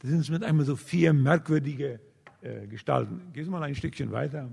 Da 0.00 0.08
sind 0.08 0.20
es 0.20 0.28
mit 0.28 0.44
einmal 0.44 0.64
so 0.66 0.76
vier 0.76 1.12
merkwürdige 1.12 1.98
äh, 2.42 2.66
Gestalten. 2.66 3.32
Gehen 3.32 3.44
Sie 3.44 3.50
mal 3.50 3.62
ein 3.62 3.74
Stückchen 3.74 4.12
weiter. 4.12 4.52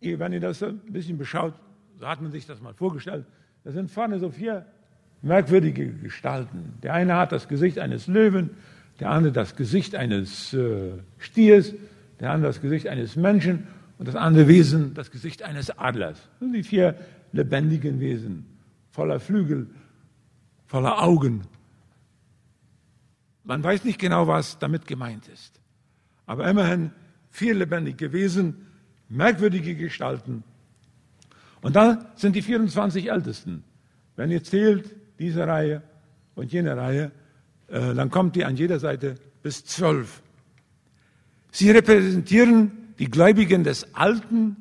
Wenn 0.00 0.32
ihr 0.32 0.40
das 0.40 0.62
ein 0.62 0.80
bisschen 0.92 1.18
beschaut, 1.18 1.54
so 1.98 2.08
hat 2.08 2.20
man 2.20 2.32
sich 2.32 2.46
das 2.46 2.60
mal 2.60 2.74
vorgestellt. 2.74 3.26
Da 3.64 3.72
sind 3.72 3.90
vorne 3.90 4.18
so 4.18 4.30
vier 4.30 4.66
merkwürdige 5.22 5.92
Gestalten. 5.92 6.74
Der 6.82 6.94
eine 6.94 7.16
hat 7.16 7.32
das 7.32 7.48
Gesicht 7.48 7.78
eines 7.78 8.06
Löwen, 8.06 8.50
der 9.00 9.10
andere 9.10 9.32
das 9.32 9.56
Gesicht 9.56 9.94
eines 9.94 10.52
äh, 10.54 10.92
Stiers, 11.18 11.74
der 12.20 12.30
andere 12.30 12.50
das 12.50 12.60
Gesicht 12.60 12.88
eines 12.88 13.16
Menschen 13.16 13.66
und 13.98 14.08
das 14.08 14.16
andere 14.16 14.48
Wesen 14.48 14.94
das 14.94 15.10
Gesicht 15.10 15.42
eines 15.42 15.70
Adlers. 15.70 16.18
Das 16.18 16.38
sind 16.40 16.52
die 16.52 16.62
vier 16.62 16.94
lebendigen 17.32 18.00
Wesen, 18.00 18.46
voller 18.90 19.20
Flügel, 19.20 19.68
voller 20.66 21.02
Augen. 21.02 21.42
Man 23.44 23.62
weiß 23.62 23.84
nicht 23.84 23.98
genau, 23.98 24.26
was 24.26 24.58
damit 24.58 24.86
gemeint 24.86 25.28
ist. 25.28 25.60
Aber 26.26 26.48
immerhin 26.48 26.90
vier 27.30 27.54
lebendige 27.54 28.12
Wesen, 28.12 28.66
merkwürdige 29.08 29.74
Gestalten. 29.74 30.44
Und 31.62 31.76
dann 31.76 32.04
sind 32.14 32.36
die 32.36 32.42
24 32.42 33.10
Ältesten. 33.10 33.64
Wenn 34.16 34.30
ihr 34.30 34.42
zählt, 34.42 34.94
diese 35.18 35.46
Reihe 35.46 35.82
und 36.34 36.52
jene 36.52 36.76
Reihe, 36.76 37.12
äh, 37.68 37.94
dann 37.94 38.10
kommt 38.10 38.36
die 38.36 38.44
an 38.44 38.56
jeder 38.56 38.78
Seite 38.78 39.16
bis 39.42 39.64
zwölf. 39.64 40.22
Sie 41.50 41.70
repräsentieren 41.70 42.94
die 42.98 43.10
Gläubigen 43.10 43.64
des 43.64 43.94
Alten 43.94 44.56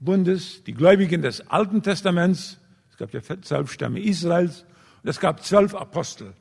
Bundes, 0.00 0.62
die 0.64 0.74
Gläubigen 0.74 1.22
des 1.22 1.40
Alten 1.48 1.82
Testaments. 1.82 2.58
Es 2.90 2.96
gab 2.96 3.12
ja 3.12 3.20
zwölf 3.22 3.72
Stämme 3.72 4.00
Israels 4.00 4.64
und 5.02 5.10
es 5.10 5.18
gab 5.18 5.42
zwölf 5.42 5.74
Apostel. 5.74 6.34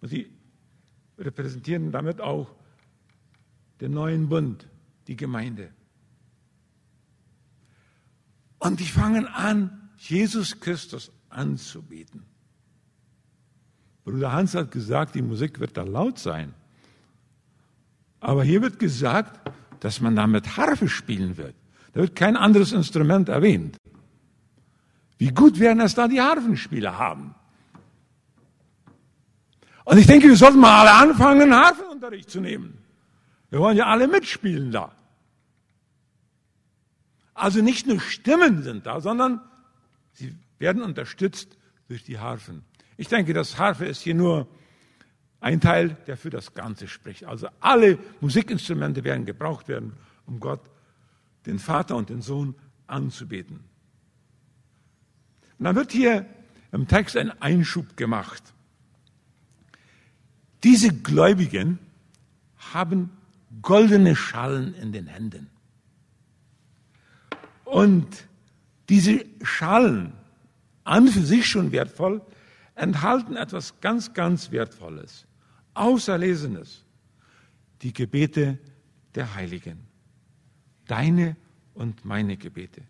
Und 0.00 0.08
sie 0.08 0.30
repräsentieren 1.18 1.92
damit 1.92 2.20
auch 2.20 2.54
den 3.80 3.92
neuen 3.92 4.28
Bund, 4.28 4.68
die 5.06 5.16
Gemeinde. 5.16 5.70
Und 8.58 8.80
die 8.80 8.84
fangen 8.84 9.26
an, 9.26 9.90
Jesus 9.96 10.60
Christus 10.60 11.10
anzubeten. 11.28 12.29
Bruder 14.10 14.32
Hans 14.32 14.54
hat 14.54 14.70
gesagt, 14.70 15.14
die 15.14 15.22
Musik 15.22 15.60
wird 15.60 15.76
da 15.76 15.82
laut 15.82 16.18
sein. 16.18 16.54
Aber 18.20 18.44
hier 18.44 18.60
wird 18.60 18.78
gesagt, 18.78 19.40
dass 19.80 20.00
man 20.00 20.16
damit 20.16 20.56
Harfe 20.56 20.88
spielen 20.88 21.36
wird. 21.36 21.54
Da 21.92 22.00
wird 22.00 22.16
kein 22.16 22.36
anderes 22.36 22.72
Instrument 22.72 23.28
erwähnt. 23.28 23.76
Wie 25.18 25.30
gut 25.30 25.58
werden 25.58 25.80
es 25.80 25.94
da 25.94 26.08
die 26.08 26.20
Harfenspieler 26.20 26.98
haben? 26.98 27.34
Und 29.84 29.98
ich 29.98 30.06
denke, 30.06 30.28
wir 30.28 30.36
sollten 30.36 30.60
mal 30.60 30.80
alle 30.86 31.10
anfangen, 31.10 31.54
Harfenunterricht 31.54 32.30
zu 32.30 32.40
nehmen. 32.40 32.78
Wir 33.50 33.58
wollen 33.58 33.76
ja 33.76 33.86
alle 33.86 34.06
mitspielen 34.06 34.70
da. 34.70 34.92
Also 37.34 37.62
nicht 37.62 37.86
nur 37.86 38.00
Stimmen 38.00 38.62
sind 38.62 38.86
da, 38.86 39.00
sondern 39.00 39.40
sie 40.12 40.34
werden 40.58 40.82
unterstützt 40.82 41.56
durch 41.88 42.04
die 42.04 42.18
Harfen. 42.18 42.64
Ich 43.00 43.08
denke, 43.08 43.32
das 43.32 43.56
Harfe 43.56 43.86
ist 43.86 44.02
hier 44.02 44.14
nur 44.14 44.46
ein 45.40 45.58
Teil, 45.62 45.96
der 46.06 46.18
für 46.18 46.28
das 46.28 46.52
Ganze 46.52 46.86
spricht. 46.86 47.24
Also 47.24 47.48
alle 47.58 47.98
Musikinstrumente 48.20 49.04
werden 49.04 49.24
gebraucht 49.24 49.68
werden, 49.68 49.94
um 50.26 50.38
Gott, 50.38 50.60
den 51.46 51.58
Vater 51.58 51.96
und 51.96 52.10
den 52.10 52.20
Sohn 52.20 52.54
anzubeten. 52.86 53.60
Und 55.58 55.64
dann 55.64 55.76
wird 55.76 55.92
hier 55.92 56.26
im 56.72 56.88
Text 56.88 57.16
ein 57.16 57.30
Einschub 57.40 57.96
gemacht. 57.96 58.42
Diese 60.62 60.92
Gläubigen 60.92 61.78
haben 62.74 63.08
goldene 63.62 64.14
Schalen 64.14 64.74
in 64.74 64.92
den 64.92 65.06
Händen. 65.06 65.48
Und 67.64 68.28
diese 68.90 69.24
Schalen, 69.42 70.12
an 70.84 71.08
für 71.08 71.22
sich 71.22 71.46
schon 71.46 71.72
wertvoll, 71.72 72.20
enthalten 72.80 73.36
etwas 73.36 73.80
ganz, 73.80 74.14
ganz 74.14 74.50
Wertvolles, 74.50 75.26
Außerlesenes, 75.74 76.84
die 77.82 77.92
Gebete 77.92 78.58
der 79.14 79.34
Heiligen, 79.34 79.86
deine 80.86 81.36
und 81.74 82.04
meine 82.04 82.36
Gebete. 82.36 82.82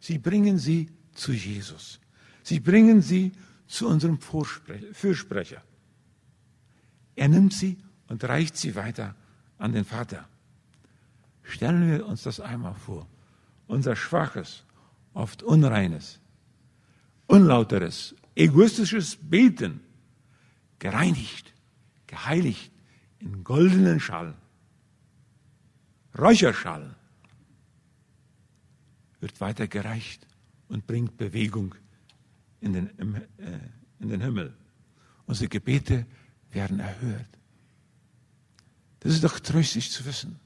Sie 0.00 0.18
bringen 0.18 0.58
sie 0.58 0.90
zu 1.12 1.32
Jesus. 1.32 2.00
Sie 2.42 2.60
bringen 2.60 3.02
sie 3.02 3.32
zu 3.66 3.86
unserem 3.88 4.18
Fürsprecher. 4.20 5.62
Er 7.14 7.28
nimmt 7.28 7.52
sie 7.52 7.76
und 8.08 8.24
reicht 8.24 8.56
sie 8.56 8.74
weiter 8.74 9.14
an 9.58 9.72
den 9.72 9.84
Vater. 9.84 10.26
Stellen 11.42 11.90
wir 11.90 12.06
uns 12.06 12.22
das 12.22 12.40
einmal 12.40 12.74
vor. 12.74 13.06
Unser 13.66 13.96
schwaches, 13.96 14.64
oft 15.12 15.42
unreines, 15.42 16.20
unlauteres, 17.26 18.14
egoistisches 18.38 19.16
Beten, 19.20 19.80
gereinigt, 20.78 21.52
geheiligt 22.06 22.72
in 23.18 23.42
goldenen 23.42 24.00
Schalen, 24.00 24.34
Räucherschalen, 26.16 26.94
wird 29.20 29.40
weitergereicht 29.40 30.26
und 30.68 30.86
bringt 30.86 31.16
Bewegung 31.16 31.74
in 32.60 32.72
den, 32.72 33.14
äh, 33.38 33.58
in 33.98 34.08
den 34.08 34.20
Himmel. 34.20 34.54
Unsere 35.26 35.48
Gebete 35.48 36.06
werden 36.52 36.78
erhört. 36.78 37.28
Das 39.00 39.12
ist 39.12 39.24
doch 39.24 39.40
tröstlich 39.40 39.90
zu 39.90 40.04
wissen. 40.04 40.38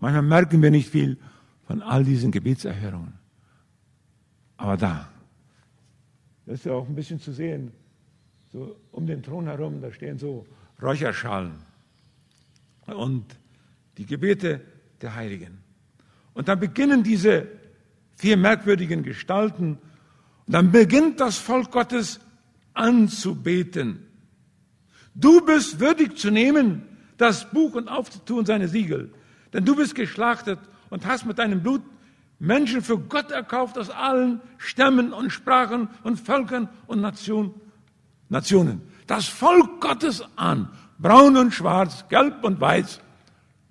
Manchmal 0.00 0.22
merken 0.22 0.62
wir 0.62 0.70
nicht 0.70 0.88
viel 0.88 1.18
von 1.66 1.82
all 1.82 2.04
diesen 2.04 2.30
Gebetserhörungen. 2.30 3.14
Aber 4.56 4.76
da, 4.76 5.08
das 6.46 6.60
ist 6.60 6.66
ja 6.66 6.72
auch 6.72 6.88
ein 6.88 6.94
bisschen 6.94 7.20
zu 7.20 7.32
sehen, 7.32 7.72
so 8.52 8.76
um 8.92 9.06
den 9.06 9.22
Thron 9.22 9.46
herum, 9.46 9.80
da 9.80 9.92
stehen 9.92 10.18
so 10.18 10.46
Räucherschalen 10.80 11.52
und 12.86 13.24
die 13.96 14.06
Gebete 14.06 14.60
der 15.00 15.14
Heiligen. 15.14 15.58
Und 16.34 16.48
dann 16.48 16.60
beginnen 16.60 17.02
diese 17.02 17.46
vier 18.16 18.36
merkwürdigen 18.36 19.02
Gestalten 19.02 19.78
und 20.46 20.52
dann 20.52 20.70
beginnt 20.72 21.20
das 21.20 21.38
Volk 21.38 21.70
Gottes 21.70 22.20
anzubeten. 22.74 24.06
Du 25.14 25.44
bist 25.44 25.80
würdig 25.80 26.18
zu 26.18 26.30
nehmen 26.30 26.82
das 27.16 27.50
Buch 27.50 27.74
und 27.74 27.88
aufzutun 27.88 28.44
seine 28.44 28.68
Siegel. 28.68 29.12
Denn 29.52 29.64
du 29.64 29.76
bist 29.76 29.94
geschlachtet 29.94 30.58
und 30.90 31.06
hast 31.06 31.24
mit 31.24 31.38
deinem 31.38 31.62
Blut 31.62 31.82
Menschen 32.38 32.82
für 32.82 32.98
Gott 32.98 33.30
erkauft 33.30 33.78
aus 33.78 33.90
allen 33.90 34.40
Stämmen 34.58 35.12
und 35.12 35.30
Sprachen 35.30 35.88
und 36.02 36.18
Völkern 36.18 36.68
und 36.86 37.00
Nation, 37.00 37.54
Nationen. 38.28 38.82
Das 39.06 39.26
Volk 39.26 39.80
Gottes 39.80 40.22
an, 40.36 40.70
braun 40.98 41.36
und 41.36 41.54
schwarz, 41.54 42.06
gelb 42.08 42.42
und 42.44 42.60
weiß, 42.60 43.00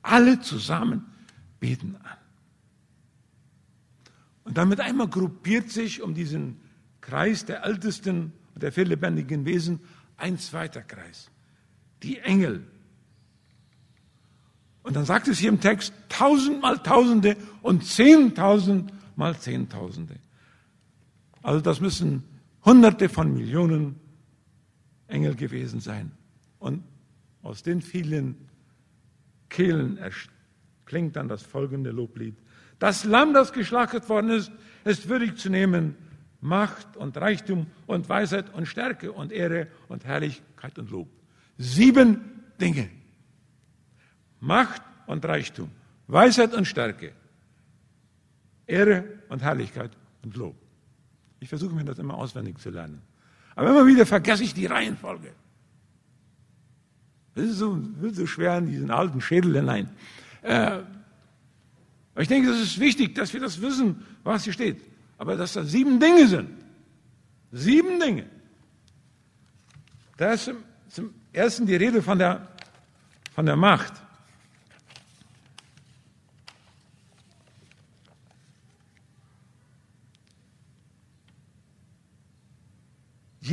alle 0.02 0.40
zusammen 0.40 1.06
beten 1.60 1.98
an. 2.04 2.18
Und 4.46 4.58
damit 4.58 4.80
einmal 4.80 5.08
gruppiert 5.08 5.70
sich 5.70 6.02
um 6.02 6.14
diesen 6.14 6.60
Kreis 7.02 7.46
der 7.46 7.64
Ältesten 7.64 8.34
und 8.54 8.64
der 8.64 8.72
vierlebendigen 8.72 9.46
Wesen 9.46 9.80
ein 10.18 10.38
zweiter 10.38 10.82
Kreis 10.82 11.30
die 12.04 12.20
Engel. 12.20 12.66
Und 14.84 14.96
dann 14.96 15.06
sagt 15.06 15.28
es 15.28 15.40
hier 15.40 15.50
im 15.50 15.60
Text 15.60 15.94
tausendmal 16.10 16.78
Tausende 16.80 17.38
und 17.62 17.86
zehntausend 17.86 18.92
mal 19.16 19.38
Zehntausende. 19.38 20.16
Also 21.42 21.62
das 21.62 21.80
müssen 21.80 22.24
Hunderte 22.66 23.10
von 23.10 23.34
Millionen 23.34 23.96
Engel 25.08 25.36
gewesen 25.36 25.80
sein. 25.80 26.12
Und 26.60 26.84
aus 27.42 27.64
den 27.64 27.82
vielen 27.82 28.36
Kehlen 29.50 30.00
klingt 30.86 31.16
dann 31.16 31.28
das 31.28 31.44
folgende 31.44 31.92
Loblied. 31.92 32.36
Das 32.80 33.04
Lamm, 33.04 33.34
das 33.34 33.54
geschlachtet 33.54 34.10
worden 34.10 34.32
ist, 34.32 34.52
ist 34.84 35.08
würdig 35.08 35.38
zu 35.38 35.50
nehmen 35.50 35.96
Macht 36.42 36.98
und 36.98 37.16
Reichtum 37.16 37.68
und 37.88 38.10
Weisheit 38.10 38.54
und 38.54 38.66
Stärke 38.66 39.12
und 39.14 39.32
Ehre 39.32 39.68
und 39.88 40.04
Herrlichkeit 40.04 40.78
und 40.78 40.92
Lob. 40.92 41.08
Sieben 41.58 42.20
Dinge. 42.60 42.90
Macht 44.44 44.82
und 45.08 45.24
Reichtum, 45.24 45.72
Weisheit 46.08 46.54
und 46.54 46.66
Stärke, 46.66 47.14
Ehre 48.68 49.06
und 49.30 49.42
Herrlichkeit 49.42 49.92
und 50.22 50.36
Lob. 50.36 50.56
Ich 51.40 51.48
versuche 51.48 51.74
mir 51.74 51.86
das 51.86 51.98
immer 51.98 52.16
auswendig 52.16 52.58
zu 52.60 52.70
lernen. 52.70 53.02
Aber 53.56 53.70
immer 53.70 53.86
wieder 53.88 54.06
vergesse 54.06 54.44
ich 54.44 54.54
die 54.54 54.66
Reihenfolge. 54.66 55.32
Das 57.36 57.46
ist 57.46 57.58
so, 57.58 57.78
wird 58.02 58.16
so 58.16 58.28
schwer 58.28 58.58
in 58.58 58.68
diesen 58.68 58.92
alten 58.92 59.22
Schädel 59.22 59.56
hinein. 59.56 59.90
Äh, 60.42 60.80
ich 62.18 62.28
denke, 62.28 62.50
es 62.50 62.62
ist 62.62 62.80
wichtig, 62.80 63.16
dass 63.16 63.34
wir 63.34 63.40
das 63.40 63.62
wissen, 63.62 64.06
was 64.24 64.44
hier 64.44 64.54
steht. 64.54 64.82
Aber 65.18 65.38
dass 65.38 65.54
das 65.54 65.72
sieben 65.72 66.00
Dinge 66.00 66.28
sind. 66.28 66.50
Sieben 67.52 68.00
Dinge. 68.00 68.26
Da 70.18 70.34
ist 70.34 70.52
zum 70.90 71.14
Ersten 71.32 71.66
die 71.66 71.76
Rede 71.76 72.02
von 72.02 72.20
der, 72.20 72.48
von 73.34 73.46
der 73.46 73.56
Macht. 73.56 73.94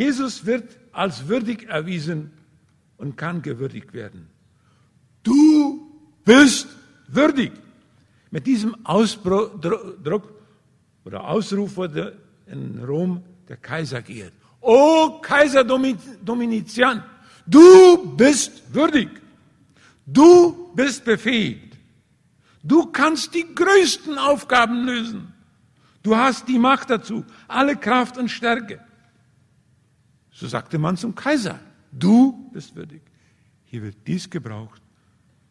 Jesus 0.00 0.46
wird 0.46 0.78
als 0.92 1.28
würdig 1.28 1.68
erwiesen 1.68 2.30
und 2.96 3.18
kann 3.18 3.42
gewürdigt 3.42 3.92
werden. 3.92 4.30
Du 5.22 5.92
bist 6.24 6.68
würdig. 7.08 7.52
Mit 8.30 8.46
diesem 8.46 8.74
Ausdruck 8.86 10.32
oder 11.04 11.28
Ausruf 11.28 11.76
wurde 11.76 12.16
in 12.46 12.82
Rom 12.82 13.22
der 13.46 13.58
Kaiser 13.58 14.00
geehrt. 14.00 14.32
O 14.62 15.20
Kaiser 15.20 15.64
Domitian, 15.64 17.04
Du 17.46 18.16
bist 18.16 18.62
würdig. 18.72 19.10
Du 20.06 20.72
bist 20.74 21.04
befähigt. 21.04 21.76
Du 22.62 22.86
kannst 22.86 23.34
die 23.34 23.54
größten 23.54 24.16
Aufgaben 24.16 24.86
lösen. 24.86 25.34
Du 26.02 26.16
hast 26.16 26.48
die 26.48 26.58
Macht 26.58 26.88
dazu, 26.88 27.22
alle 27.48 27.76
Kraft 27.76 28.16
und 28.16 28.30
Stärke. 28.30 28.80
So 30.40 30.48
sagte 30.48 30.78
man 30.78 30.96
zum 30.96 31.14
Kaiser, 31.14 31.60
du 31.92 32.50
bist 32.50 32.74
würdig. 32.74 33.02
Hier 33.66 33.82
wird 33.82 33.96
dies 34.06 34.30
gebraucht 34.30 34.80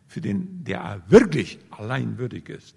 für 0.08 0.20
den, 0.20 0.64
der 0.64 1.04
wirklich 1.08 1.60
allein 1.70 2.18
würdig 2.18 2.50
ist. 2.50 2.76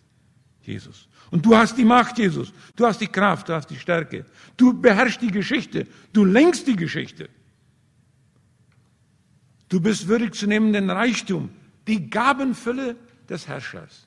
Jesus. 0.60 1.08
Und 1.30 1.46
du 1.46 1.56
hast 1.56 1.78
die 1.78 1.86
Macht, 1.86 2.18
Jesus. 2.18 2.52
Du 2.76 2.84
hast 2.84 3.00
die 3.00 3.06
Kraft, 3.06 3.48
du 3.48 3.54
hast 3.54 3.68
die 3.68 3.78
Stärke. 3.78 4.26
Du 4.58 4.78
beherrschst 4.78 5.22
die 5.22 5.30
Geschichte. 5.30 5.86
Du 6.12 6.26
lenkst 6.26 6.66
die 6.66 6.76
Geschichte. 6.76 7.30
Du 9.70 9.80
bist 9.80 10.06
würdig 10.06 10.34
zu 10.34 10.46
nehmen 10.46 10.74
den 10.74 10.90
Reichtum, 10.90 11.48
die 11.86 12.10
Gabenfülle 12.10 12.96
des 13.26 13.48
Herrschers. 13.48 14.06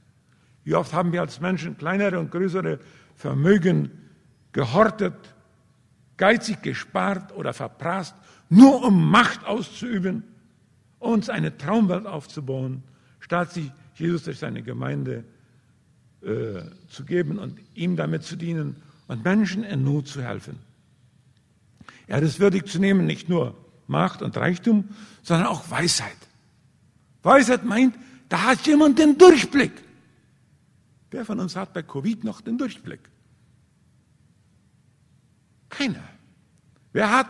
Wie 0.64 0.76
oft 0.76 0.94
haben 0.94 1.12
wir 1.12 1.22
als 1.22 1.42
Menschen 1.42 1.76
kleinere 1.76 2.20
und 2.20 2.30
größere 2.30 2.80
Vermögen 3.16 3.90
gehortet, 4.52 5.35
geizig 6.18 6.62
gespart 6.62 7.36
oder 7.36 7.54
verprasst, 7.54 8.16
nur 8.50 8.84
um 8.84 9.10
Macht 9.10 9.46
auszuüben, 9.46 10.24
uns 11.00 11.30
eine 11.30 11.58
Traumwelt 11.58 12.06
aufzubauen, 12.06 12.84
statt 13.20 13.54
sich 13.54 13.72
Jesus 13.96 14.24
durch 14.24 14.40
seine 14.40 14.62
Gemeinde 14.62 15.24
äh, 16.22 16.62
zu 16.90 17.06
geben 17.06 17.40
und 17.40 17.60
ihm 17.74 17.96
damit 17.96 18.24
zu 18.24 18.36
dienen 18.36 18.78
und 19.08 19.24
Menschen 19.24 19.64
in 19.64 19.84
Not 19.84 20.08
zu 20.08 20.24
helfen. 20.24 20.60
Er 22.08 22.22
ist 22.22 22.40
würdig 22.40 22.68
zu 22.68 22.80
nehmen, 22.80 23.06
nicht 23.06 23.30
nur 23.30 23.56
Macht 23.88 24.22
und 24.22 24.38
Reichtum, 24.38 24.90
sondern 25.22 25.48
auch 25.48 25.70
Weisheit. 25.70 26.18
Weisheit 27.24 27.64
meint, 27.66 27.96
da 28.30 28.44
hat 28.44 28.66
jemand 28.66 29.00
den 29.00 29.18
Durchblick. 29.18 29.72
Wer 31.12 31.26
von 31.26 31.40
uns 31.40 31.56
hat 31.56 31.74
bei 31.74 31.84
Covid 31.84 32.24
noch 32.24 32.42
den 32.42 32.58
Durchblick? 32.58 33.00
Keiner. 35.78 36.04
Wer 36.94 37.12
hat 37.12 37.30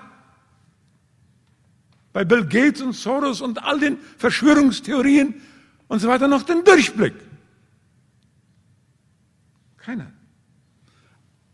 bei 2.13 2.23
Bill 2.23 2.45
Gates 2.45 2.81
und 2.81 2.93
Soros 2.93 3.41
und 3.41 3.61
all 3.63 3.79
den 3.79 3.97
Verschwörungstheorien 4.17 5.41
und 5.87 5.99
so 5.99 6.07
weiter 6.07 6.27
noch 6.27 6.43
den 6.43 6.63
Durchblick? 6.63 7.15
Keiner. 9.77 10.11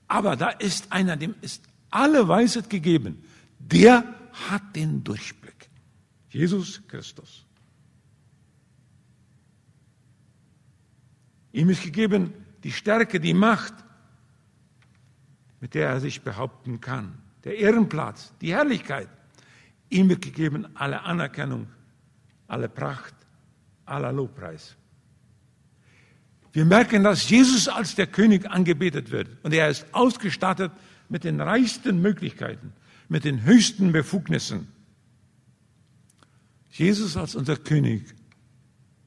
Aber 0.08 0.36
da 0.36 0.50
ist 0.50 0.92
einer, 0.92 1.16
dem 1.16 1.36
ist 1.42 1.64
alle 1.90 2.28
Weisheit 2.28 2.70
gegeben. 2.70 3.24
Der 3.60 4.04
hat 4.50 4.76
den 4.76 5.04
Durchblick. 5.04 5.70
Jesus 6.30 6.82
Christus. 6.88 7.46
Ihm 11.54 11.70
ist 11.70 11.84
gegeben 11.84 12.34
die 12.64 12.72
Stärke, 12.72 13.20
die 13.20 13.34
Macht, 13.34 13.74
mit 15.62 15.76
der 15.76 15.88
er 15.88 16.00
sich 16.02 16.22
behaupten 16.24 16.82
kann. 16.82 17.14
Der 17.46 17.58
Ehrenplatz, 17.58 18.34
die 18.42 18.54
Herrlichkeit. 18.54 19.08
Ihm 19.90 20.10
wird 20.10 20.22
gegeben 20.22 20.68
alle 20.74 21.04
Anerkennung, 21.04 21.68
alle 22.48 22.68
Pracht, 22.68 23.14
aller 23.86 24.12
Lobpreis. 24.12 24.76
Wir 26.52 26.66
merken, 26.66 27.04
dass 27.04 27.30
Jesus 27.30 27.68
als 27.68 27.96
der 27.96 28.08
König 28.08 28.50
angebetet 28.50 29.12
wird 29.12 29.30
und 29.44 29.54
er 29.54 29.70
ist 29.70 29.86
ausgestattet 29.94 30.72
mit 31.08 31.24
den 31.24 31.40
reichsten 31.40 32.02
Möglichkeiten, 32.02 32.74
mit 33.08 33.24
den 33.24 33.44
höchsten 33.44 33.92
Befugnissen. 33.92 34.68
Jesus 36.70 37.16
als 37.18 37.36
unser 37.36 37.58
König 37.58 38.04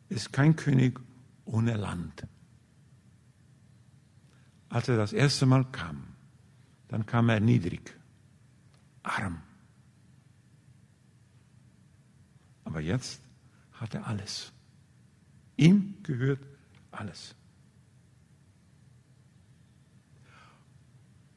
ist 0.09 0.33
kein 0.33 0.55
König 0.55 1.01
ohne 1.45 1.77
Land. 1.77 2.27
Als 4.69 4.89
er 4.89 4.97
das 4.97 5.13
erste 5.13 5.47
Mal 5.47 5.65
kam, 5.65 6.14
dann 6.95 7.07
kam 7.07 7.29
er 7.29 7.41
niedrig, 7.41 7.93
arm. 9.03 9.43
Aber 12.63 12.79
jetzt 12.79 13.21
hat 13.73 13.97
er 13.97 14.07
alles. 14.07 14.53
Ihm 15.57 15.97
gehört 16.05 16.39
alles. 16.93 17.35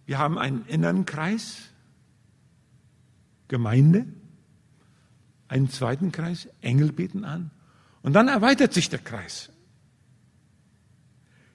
Wir 0.06 0.20
haben 0.20 0.38
einen 0.38 0.64
inneren 0.68 1.08
Kreis, 1.08 1.72
Gemeinde, 3.48 4.06
einen 5.48 5.72
zweiten 5.72 6.12
Kreis, 6.12 6.50
Engel 6.62 6.92
beten 6.92 7.26
an, 7.26 7.50
und 8.04 8.14
dann 8.14 8.28
erweitert 8.28 8.74
sich 8.74 8.92
der 8.92 9.00
Kreis. 9.00 9.52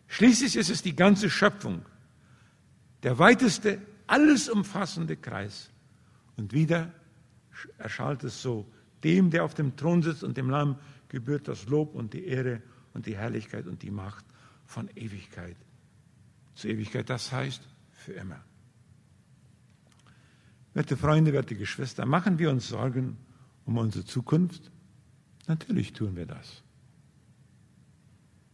Schließlich 0.08 0.56
ist 0.56 0.70
es 0.70 0.82
die 0.82 0.96
ganze 0.96 1.30
Schöpfung, 1.30 1.86
der 3.04 3.20
weiteste, 3.20 3.80
alles 4.06 4.48
umfassende 4.48 5.16
Kreis. 5.16 5.70
Und 6.36 6.52
wieder 6.52 6.92
erschallt 7.78 8.24
es 8.24 8.42
so, 8.42 8.70
dem, 9.04 9.30
der 9.30 9.44
auf 9.44 9.54
dem 9.54 9.76
Thron 9.76 10.02
sitzt 10.02 10.24
und 10.24 10.36
dem 10.36 10.50
Lamm 10.50 10.78
gebührt 11.08 11.48
das 11.48 11.66
Lob 11.66 11.94
und 11.94 12.14
die 12.14 12.24
Ehre 12.26 12.62
und 12.94 13.06
die 13.06 13.16
Herrlichkeit 13.16 13.66
und 13.66 13.82
die 13.82 13.90
Macht 13.90 14.24
von 14.64 14.88
Ewigkeit 14.94 15.56
zu 16.54 16.68
Ewigkeit. 16.68 17.08
Das 17.10 17.32
heißt 17.32 17.66
für 17.92 18.12
immer. 18.12 18.40
Werte 20.74 20.96
Freunde, 20.96 21.32
werte 21.32 21.54
Geschwister, 21.54 22.06
machen 22.06 22.38
wir 22.38 22.50
uns 22.50 22.68
Sorgen 22.68 23.18
um 23.66 23.76
unsere 23.76 24.04
Zukunft? 24.04 24.70
Natürlich 25.46 25.92
tun 25.92 26.16
wir 26.16 26.26
das. 26.26 26.62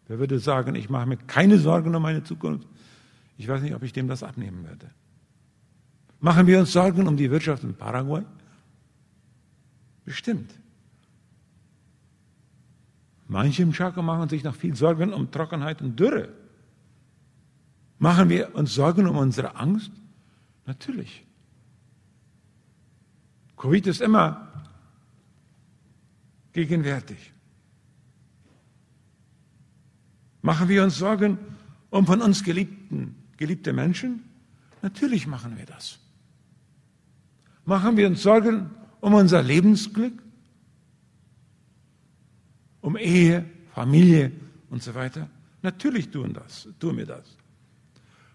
Wer 0.08 0.18
würde 0.18 0.38
sagen, 0.38 0.74
ich 0.74 0.88
mache 0.88 1.06
mir 1.06 1.16
keine 1.16 1.58
Sorgen 1.58 1.94
um 1.94 2.02
meine 2.02 2.24
Zukunft? 2.24 2.66
Ich 3.36 3.46
weiß 3.46 3.62
nicht, 3.62 3.74
ob 3.74 3.82
ich 3.82 3.92
dem 3.92 4.08
das 4.08 4.22
abnehmen 4.22 4.66
würde. 4.66 4.90
Machen 6.20 6.46
wir 6.46 6.58
uns 6.58 6.72
Sorgen 6.72 7.06
um 7.06 7.16
die 7.16 7.30
Wirtschaft 7.30 7.62
in 7.62 7.74
Paraguay? 7.74 8.24
Bestimmt. 10.04 10.52
Manche 13.28 13.62
im 13.62 13.72
Chaco 13.72 14.02
machen 14.02 14.28
sich 14.28 14.42
noch 14.42 14.54
viel 14.54 14.74
Sorgen 14.74 15.12
um 15.12 15.30
Trockenheit 15.30 15.82
und 15.82 16.00
Dürre. 16.00 16.30
Machen 17.98 18.28
wir 18.30 18.54
uns 18.54 18.74
Sorgen 18.74 19.06
um 19.06 19.16
unsere 19.16 19.54
Angst? 19.56 19.92
Natürlich. 20.66 21.26
Covid 23.56 23.86
ist 23.86 24.00
immer 24.00 24.48
gegenwärtig. 26.52 27.32
Machen 30.42 30.68
wir 30.68 30.82
uns 30.84 30.96
Sorgen 30.96 31.38
um 31.90 32.06
von 32.06 32.22
uns 32.22 32.42
geliebten, 32.42 33.14
geliebte 33.36 33.72
Menschen? 33.72 34.24
Natürlich 34.80 35.26
machen 35.26 35.56
wir 35.58 35.66
das. 35.66 35.98
Machen 37.68 37.98
wir 37.98 38.06
uns 38.06 38.22
Sorgen 38.22 38.70
um 39.02 39.12
unser 39.12 39.42
Lebensglück? 39.42 40.14
Um 42.80 42.96
Ehe, 42.96 43.44
Familie 43.74 44.32
und 44.70 44.82
so 44.82 44.94
weiter? 44.94 45.28
Natürlich 45.60 46.08
tun 46.10 46.32
das, 46.32 46.66
tun 46.80 46.96
wir 46.96 47.04
das. 47.04 47.36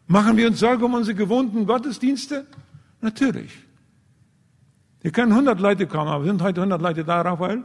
Machen 0.06 0.38
wir 0.38 0.46
uns 0.46 0.60
Sorgen 0.60 0.84
um 0.84 0.94
unsere 0.94 1.16
gewohnten 1.16 1.66
Gottesdienste? 1.66 2.46
Natürlich. 3.02 3.52
Hier 5.02 5.12
können 5.12 5.32
100 5.32 5.60
Leute 5.60 5.88
kommen, 5.88 6.10
aber 6.10 6.26
sind 6.26 6.40
heute 6.40 6.62
100 6.62 6.80
Leute 6.80 7.04
da, 7.04 7.22
Raphael? 7.22 7.64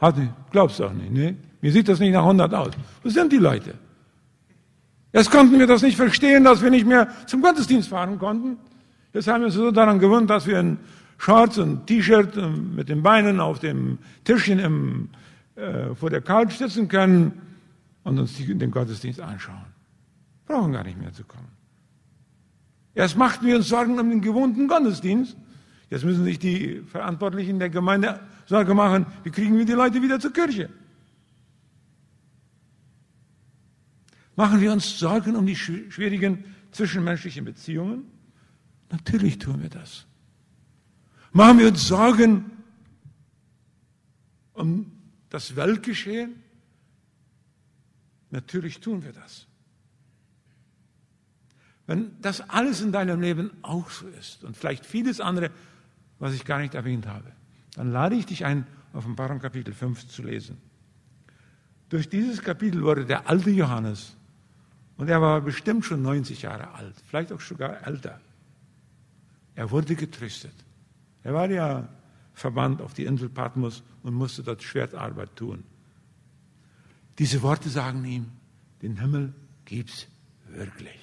Hat, 0.00 0.14
glaubst 0.52 0.78
du 0.78 0.84
auch 0.84 0.92
nicht, 0.92 1.10
ne? 1.10 1.36
Mir 1.60 1.72
sieht 1.72 1.88
das 1.88 1.98
nicht 1.98 2.12
nach 2.12 2.22
100 2.22 2.54
aus. 2.54 2.70
Wo 3.02 3.08
sind 3.08 3.32
die 3.32 3.38
Leute? 3.38 3.74
Erst 5.10 5.32
konnten 5.32 5.58
wir 5.58 5.66
das 5.66 5.82
nicht 5.82 5.96
verstehen, 5.96 6.44
dass 6.44 6.62
wir 6.62 6.70
nicht 6.70 6.86
mehr 6.86 7.08
zum 7.26 7.42
Gottesdienst 7.42 7.88
fahren 7.88 8.20
konnten. 8.20 8.56
Jetzt 9.14 9.28
haben 9.28 9.42
wir 9.42 9.46
uns 9.46 9.54
so 9.54 9.70
daran 9.70 10.00
gewöhnt, 10.00 10.28
dass 10.28 10.48
wir 10.48 10.58
in 10.58 10.76
Shorts 11.18 11.58
und 11.58 11.86
T-Shirt 11.86 12.36
mit 12.74 12.88
den 12.88 13.04
Beinen 13.04 13.38
auf 13.38 13.60
dem 13.60 13.98
Tischchen 14.24 14.58
im, 14.58 15.08
äh, 15.54 15.94
vor 15.94 16.10
der 16.10 16.20
Couch 16.20 16.54
sitzen 16.54 16.88
können 16.88 17.40
und 18.02 18.18
uns 18.18 18.36
den 18.36 18.70
Gottesdienst 18.72 19.20
anschauen. 19.20 19.66
Brauchen 20.46 20.72
gar 20.72 20.82
nicht 20.82 20.98
mehr 20.98 21.12
zu 21.12 21.22
kommen. 21.22 21.48
Erst 22.92 23.16
machten 23.16 23.46
wir 23.46 23.54
uns 23.54 23.68
Sorgen 23.68 24.00
um 24.00 24.10
den 24.10 24.20
gewohnten 24.20 24.66
Gottesdienst. 24.66 25.36
Jetzt 25.90 26.04
müssen 26.04 26.24
sich 26.24 26.40
die 26.40 26.82
Verantwortlichen 26.82 27.60
der 27.60 27.70
Gemeinde 27.70 28.18
Sorge 28.46 28.74
machen, 28.74 29.06
wie 29.22 29.30
kriegen 29.30 29.56
wir 29.56 29.64
die 29.64 29.72
Leute 29.72 30.02
wieder 30.02 30.18
zur 30.18 30.32
Kirche? 30.32 30.68
Machen 34.34 34.60
wir 34.60 34.72
uns 34.72 34.98
Sorgen 34.98 35.36
um 35.36 35.46
die 35.46 35.54
schwierigen 35.54 36.44
zwischenmenschlichen 36.72 37.44
Beziehungen? 37.44 38.13
Natürlich 38.94 39.38
tun 39.40 39.60
wir 39.60 39.70
das. 39.70 40.06
Machen 41.32 41.58
wir 41.58 41.66
uns 41.66 41.88
Sorgen 41.88 42.52
um 44.52 44.92
das 45.30 45.56
Weltgeschehen? 45.56 46.36
Natürlich 48.30 48.78
tun 48.78 49.02
wir 49.02 49.12
das. 49.12 49.48
Wenn 51.88 52.12
das 52.20 52.48
alles 52.48 52.82
in 52.82 52.92
deinem 52.92 53.20
Leben 53.20 53.50
auch 53.62 53.90
so 53.90 54.06
ist 54.06 54.44
und 54.44 54.56
vielleicht 54.56 54.86
vieles 54.86 55.20
andere, 55.20 55.50
was 56.20 56.32
ich 56.34 56.44
gar 56.44 56.60
nicht 56.60 56.74
erwähnt 56.74 57.08
habe, 57.08 57.32
dann 57.74 57.90
lade 57.90 58.14
ich 58.14 58.26
dich 58.26 58.44
ein, 58.44 58.64
Offenbarung 58.92 59.40
Kapitel 59.40 59.74
5 59.74 60.06
zu 60.06 60.22
lesen. 60.22 60.56
Durch 61.88 62.08
dieses 62.08 62.40
Kapitel 62.40 62.82
wurde 62.82 63.04
der 63.04 63.28
alte 63.28 63.50
Johannes 63.50 64.16
und 64.96 65.08
er 65.08 65.20
war 65.20 65.40
bestimmt 65.40 65.84
schon 65.84 66.00
90 66.02 66.42
Jahre 66.42 66.72
alt, 66.74 66.94
vielleicht 67.08 67.32
auch 67.32 67.40
sogar 67.40 67.84
älter. 67.84 68.20
Er 69.54 69.70
wurde 69.70 69.94
getröstet. 69.94 70.54
Er 71.22 71.34
war 71.34 71.50
ja 71.50 71.88
verbannt 72.34 72.82
auf 72.82 72.94
die 72.94 73.04
Insel 73.04 73.28
Patmos 73.28 73.82
und 74.02 74.14
musste 74.14 74.42
dort 74.42 74.62
Schwertarbeit 74.62 75.34
tun. 75.36 75.64
Diese 77.18 77.42
Worte 77.42 77.68
sagen 77.68 78.04
ihm, 78.04 78.26
den 78.82 78.98
Himmel 79.00 79.32
gibt's 79.64 80.08
wirklich. 80.48 81.00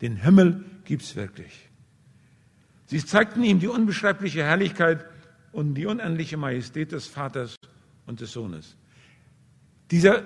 Den 0.00 0.16
Himmel 0.16 0.64
gibt's 0.84 1.14
wirklich. 1.14 1.70
Sie 2.86 3.04
zeigten 3.04 3.44
ihm 3.44 3.60
die 3.60 3.68
unbeschreibliche 3.68 4.42
Herrlichkeit 4.42 5.06
und 5.52 5.74
die 5.74 5.86
unendliche 5.86 6.36
Majestät 6.36 6.92
des 6.92 7.06
Vaters 7.06 7.56
und 8.06 8.20
des 8.20 8.32
Sohnes. 8.32 8.76
Dieser 9.90 10.24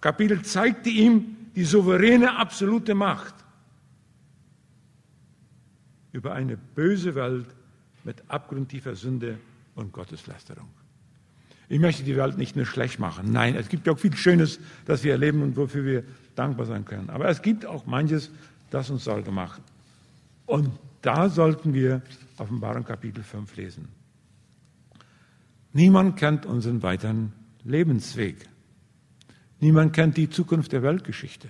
Kapitel 0.00 0.42
zeigte 0.42 0.88
ihm 0.88 1.36
die 1.54 1.64
souveräne, 1.64 2.38
absolute 2.38 2.94
Macht 2.94 3.34
über 6.12 6.32
eine 6.32 6.56
böse 6.56 7.14
Welt 7.14 7.46
mit 8.04 8.22
abgrundtiefer 8.28 8.94
Sünde 8.94 9.38
und 9.74 9.92
Gotteslästerung. 9.92 10.68
Ich 11.68 11.80
möchte 11.80 12.02
die 12.02 12.16
Welt 12.16 12.36
nicht 12.36 12.54
nur 12.54 12.66
schlecht 12.66 12.98
machen. 12.98 13.32
Nein, 13.32 13.56
es 13.56 13.68
gibt 13.68 13.86
ja 13.86 13.94
auch 13.94 13.98
viel 13.98 14.14
Schönes, 14.14 14.60
das 14.84 15.04
wir 15.04 15.12
erleben 15.12 15.42
und 15.42 15.56
wofür 15.56 15.84
wir 15.84 16.04
dankbar 16.34 16.66
sein 16.66 16.84
können. 16.84 17.08
Aber 17.08 17.28
es 17.28 17.40
gibt 17.40 17.64
auch 17.64 17.86
manches, 17.86 18.30
das 18.70 18.90
uns 18.90 19.04
Sorge 19.04 19.30
macht. 19.30 19.62
Und 20.46 20.70
da 21.00 21.28
sollten 21.28 21.72
wir 21.72 22.02
Offenbarung 22.36 22.84
Kapitel 22.84 23.22
5 23.22 23.56
lesen. 23.56 23.88
Niemand 25.72 26.16
kennt 26.16 26.44
unseren 26.44 26.82
weiteren 26.82 27.32
Lebensweg. 27.64 28.36
Niemand 29.60 29.92
kennt 29.94 30.16
die 30.16 30.28
Zukunft 30.28 30.72
der 30.72 30.82
Weltgeschichte. 30.82 31.48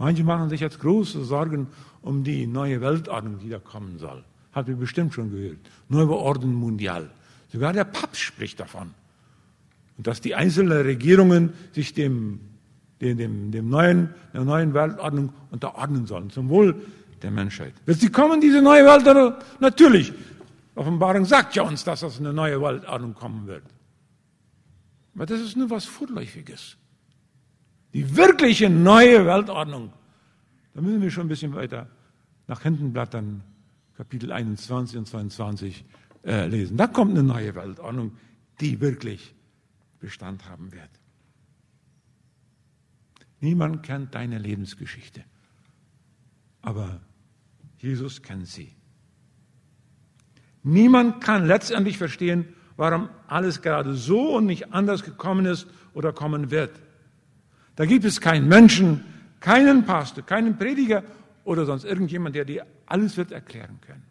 Manche 0.00 0.24
machen 0.24 0.48
sich 0.48 0.60
jetzt 0.60 0.80
große 0.80 1.26
Sorgen 1.26 1.66
um 2.00 2.24
die 2.24 2.46
neue 2.46 2.80
Weltordnung, 2.80 3.38
die 3.38 3.50
da 3.50 3.58
kommen 3.58 3.98
soll. 3.98 4.24
Habt 4.54 4.70
ihr 4.70 4.76
bestimmt 4.76 5.12
schon 5.12 5.30
gehört. 5.30 5.58
Neue 5.90 6.08
Ordnung 6.08 6.54
mundial. 6.54 7.10
Sogar 7.52 7.74
der 7.74 7.84
Papst 7.84 8.22
spricht 8.22 8.58
davon. 8.58 8.94
Und 9.98 10.06
dass 10.06 10.22
die 10.22 10.34
einzelnen 10.34 10.80
Regierungen 10.80 11.52
sich 11.72 11.92
dem, 11.92 12.40
dem, 13.02 13.18
dem, 13.18 13.50
dem 13.52 13.68
neuen, 13.68 14.08
der 14.32 14.44
neuen 14.44 14.72
Weltordnung 14.72 15.34
unterordnen 15.50 16.06
sollen, 16.06 16.30
zum 16.30 16.48
Wohl 16.48 16.80
der 17.20 17.30
Menschheit. 17.30 17.74
Wird 17.84 18.00
sie 18.00 18.08
kommen, 18.08 18.40
diese 18.40 18.62
neue 18.62 18.86
Weltordnung? 18.86 19.34
Natürlich. 19.60 20.14
Offenbarung 20.76 21.26
sagt 21.26 21.56
ja 21.56 21.62
uns, 21.62 21.84
dass 21.84 22.00
das 22.00 22.18
eine 22.18 22.32
neue 22.32 22.62
Weltordnung 22.62 23.12
kommen 23.12 23.46
wird. 23.46 23.64
Aber 25.14 25.26
das 25.26 25.42
ist 25.42 25.58
nur 25.58 25.68
was 25.68 25.84
Vorläufiges. 25.84 26.78
Die 27.92 28.16
wirkliche 28.16 28.70
neue 28.70 29.26
Weltordnung, 29.26 29.92
da 30.74 30.80
müssen 30.80 31.02
wir 31.02 31.10
schon 31.10 31.26
ein 31.26 31.28
bisschen 31.28 31.54
weiter 31.54 31.88
nach 32.46 32.62
hinten 32.62 32.92
blättern, 32.92 33.42
Kapitel 33.96 34.32
21 34.32 34.98
und 34.98 35.06
22 35.06 35.84
äh, 36.24 36.46
lesen. 36.46 36.76
Da 36.76 36.86
kommt 36.86 37.12
eine 37.12 37.22
neue 37.22 37.54
Weltordnung, 37.54 38.12
die 38.60 38.80
wirklich 38.80 39.34
Bestand 39.98 40.48
haben 40.48 40.72
wird. 40.72 40.88
Niemand 43.40 43.82
kennt 43.82 44.14
deine 44.14 44.38
Lebensgeschichte, 44.38 45.24
aber 46.62 47.00
Jesus 47.78 48.22
kennt 48.22 48.46
sie. 48.46 48.74
Niemand 50.62 51.22
kann 51.22 51.46
letztendlich 51.46 51.96
verstehen, 51.96 52.46
warum 52.76 53.08
alles 53.26 53.62
gerade 53.62 53.94
so 53.94 54.36
und 54.36 54.46
nicht 54.46 54.72
anders 54.72 55.02
gekommen 55.04 55.46
ist 55.46 55.66
oder 55.94 56.12
kommen 56.12 56.50
wird. 56.50 56.70
Da 57.80 57.86
gibt 57.86 58.04
es 58.04 58.20
keinen 58.20 58.46
Menschen, 58.46 59.02
keinen 59.40 59.86
Pastor, 59.86 60.22
keinen 60.22 60.58
Prediger 60.58 61.02
oder 61.44 61.64
sonst 61.64 61.84
irgendjemand, 61.84 62.36
der 62.36 62.44
dir 62.44 62.66
alles 62.84 63.16
wird 63.16 63.32
erklären 63.32 63.80
können. 63.80 64.02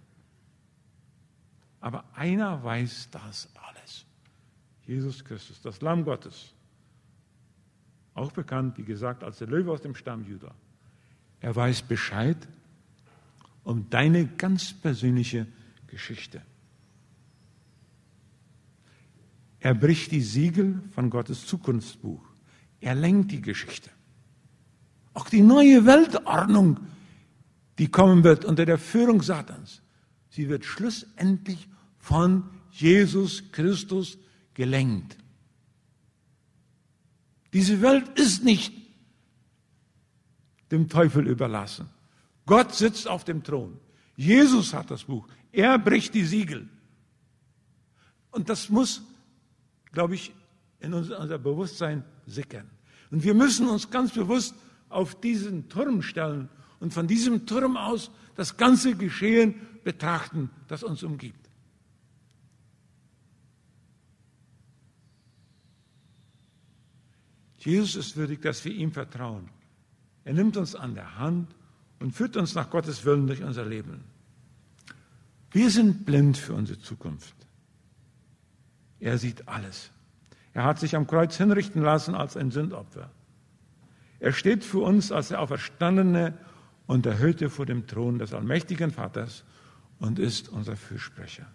Aber 1.80 2.04
einer 2.16 2.64
weiß 2.64 3.10
das 3.12 3.48
alles. 3.54 4.08
Jesus 4.88 5.24
Christus, 5.24 5.62
das 5.62 5.82
Lamm 5.82 6.04
Gottes. 6.04 6.52
Auch 8.16 8.32
bekannt, 8.32 8.76
wie 8.80 8.84
gesagt, 8.86 9.24
als 9.24 9.38
der 9.38 9.50
Löwe 9.50 9.72
aus 9.72 9.84
dem 9.84 9.94
Stamm 9.94 10.26
Judah. 10.26 10.56
Er 11.40 11.56
weiß 11.56 11.84
Bescheid 11.84 12.38
um 13.64 13.88
deine 13.92 14.26
ganz 14.26 14.74
persönliche 14.74 15.46
Geschichte. 15.86 16.42
Er 19.60 19.76
bricht 19.76 20.12
die 20.12 20.22
Siegel 20.22 20.82
von 20.90 21.12
Gottes 21.12 21.46
Zukunftsbuch. 21.46 22.29
Er 22.82 22.96
lenkt 22.96 23.32
die 23.32 23.42
Geschichte. 23.42 23.90
Auch 25.14 25.30
die 25.30 25.42
neue 25.42 25.86
Weltordnung, 25.86 26.80
die 27.78 27.90
kommen 27.90 28.24
wird 28.24 28.46
unter 28.46 28.66
der 28.66 28.78
Führung 28.78 29.22
Satans, 29.22 29.82
sie 30.30 30.50
wird 30.50 30.66
schlussendlich 30.66 31.68
von 31.98 32.50
Jesus 32.72 33.52
Christus 33.52 34.18
gelenkt. 34.54 35.18
Diese 37.54 37.82
Welt 37.82 38.08
ist 38.20 38.44
nicht 38.44 38.74
dem 40.72 40.88
Teufel 40.88 41.28
überlassen. 41.28 41.90
Gott 42.46 42.76
sitzt 42.76 43.08
auf 43.08 43.24
dem 43.24 43.44
Thron. 43.44 43.80
Jesus 44.16 44.74
hat 44.74 44.92
das 44.92 45.04
Buch. 45.04 45.28
Er 45.52 45.80
bricht 45.80 46.14
die 46.14 46.26
Siegel. 46.26 46.70
Und 48.32 48.50
das 48.50 48.70
muss, 48.70 49.02
glaube 49.92 50.16
ich, 50.16 50.34
in 50.80 50.94
unser 50.94 51.38
Bewusstsein 51.40 52.04
sickern. 52.32 52.70
Und 53.12 53.24
wir 53.24 53.34
müssen 53.34 53.68
uns 53.68 53.90
ganz 53.90 54.14
bewusst 54.14 54.56
auf 54.90 55.20
diesen 55.20 55.70
Turm 55.70 56.02
stellen 56.02 56.50
und 56.80 56.94
von 56.94 57.08
diesem 57.08 57.46
Turm 57.46 57.78
aus 57.78 58.12
das 58.36 58.58
ganze 58.58 58.96
Geschehen 58.96 59.56
betrachten, 59.84 60.50
das 60.68 60.84
uns 60.84 61.04
umgibt. 61.04 61.50
Jesus 67.60 67.96
ist 67.96 68.16
würdig, 68.16 68.42
dass 68.42 68.64
wir 68.64 68.74
ihm 68.74 68.92
vertrauen. 68.92 69.50
Er 70.24 70.34
nimmt 70.34 70.56
uns 70.56 70.76
an 70.76 70.96
der 70.96 71.18
Hand 71.18 71.54
und 72.00 72.14
führt 72.14 72.38
uns 72.38 72.56
nach 72.56 72.70
Gottes 72.70 73.04
Willen 73.04 73.28
durch 73.28 73.44
unser 73.44 73.66
Leben. 73.66 74.04
Wir 75.52 75.70
sind 75.70 76.06
blind 76.06 76.38
für 76.38 76.54
unsere 76.54 76.80
Zukunft. 76.80 77.36
Er 79.00 79.18
sieht 79.18 79.48
alles. 79.48 79.92
Er 80.54 80.64
hat 80.64 80.80
sich 80.80 80.96
am 80.96 81.08
Kreuz 81.08 81.38
hinrichten 81.38 81.82
lassen 81.82 82.16
als 82.16 82.36
ein 82.36 82.52
Sündopfer. 82.52 83.10
Er 84.20 84.34
steht 84.34 84.64
für 84.64 84.80
uns 84.80 85.12
als 85.12 85.30
der 85.30 85.42
Auferstandene 85.42 86.34
und 86.88 87.06
Erhöhte 87.06 87.50
vor 87.50 87.66
dem 87.66 87.88
Thron 87.88 88.20
des 88.20 88.34
allmächtigen 88.34 88.92
Vaters 88.92 89.44
und 90.00 90.20
ist 90.20 90.50
unser 90.50 90.76
Fürsprecher. 90.76 91.46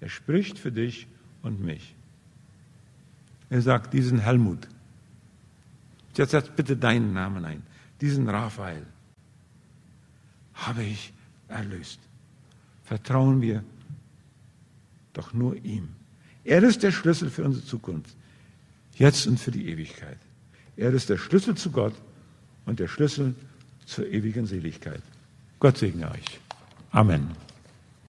Er 0.00 0.08
spricht 0.08 0.58
für 0.58 0.72
dich 0.72 1.06
und 1.42 1.60
mich. 1.60 1.94
Er 3.50 3.62
sagt 3.62 3.92
diesen 3.92 4.18
Helmut, 4.18 4.68
Jetzt 6.14 6.32
setz 6.32 6.48
bitte 6.50 6.76
deinen 6.76 7.12
Namen 7.12 7.44
ein. 7.44 7.62
Diesen 8.00 8.28
Raphael 8.28 8.84
habe 10.54 10.82
ich 10.82 11.12
erlöst. 11.48 12.00
Vertrauen 12.84 13.40
wir 13.40 13.64
doch 15.12 15.32
nur 15.32 15.56
ihm. 15.56 15.94
Er 16.44 16.62
ist 16.62 16.82
der 16.82 16.92
Schlüssel 16.92 17.30
für 17.30 17.44
unsere 17.44 17.64
Zukunft, 17.64 18.16
jetzt 18.94 19.26
und 19.26 19.38
für 19.38 19.50
die 19.50 19.68
Ewigkeit. 19.68 20.18
Er 20.76 20.92
ist 20.92 21.08
der 21.08 21.18
Schlüssel 21.18 21.54
zu 21.54 21.70
Gott 21.70 21.94
und 22.66 22.80
der 22.80 22.88
Schlüssel 22.88 23.34
zur 23.86 24.06
ewigen 24.06 24.46
Seligkeit. 24.46 25.02
Gott 25.60 25.78
segne 25.78 26.10
euch. 26.10 26.40
Amen. 26.90 27.30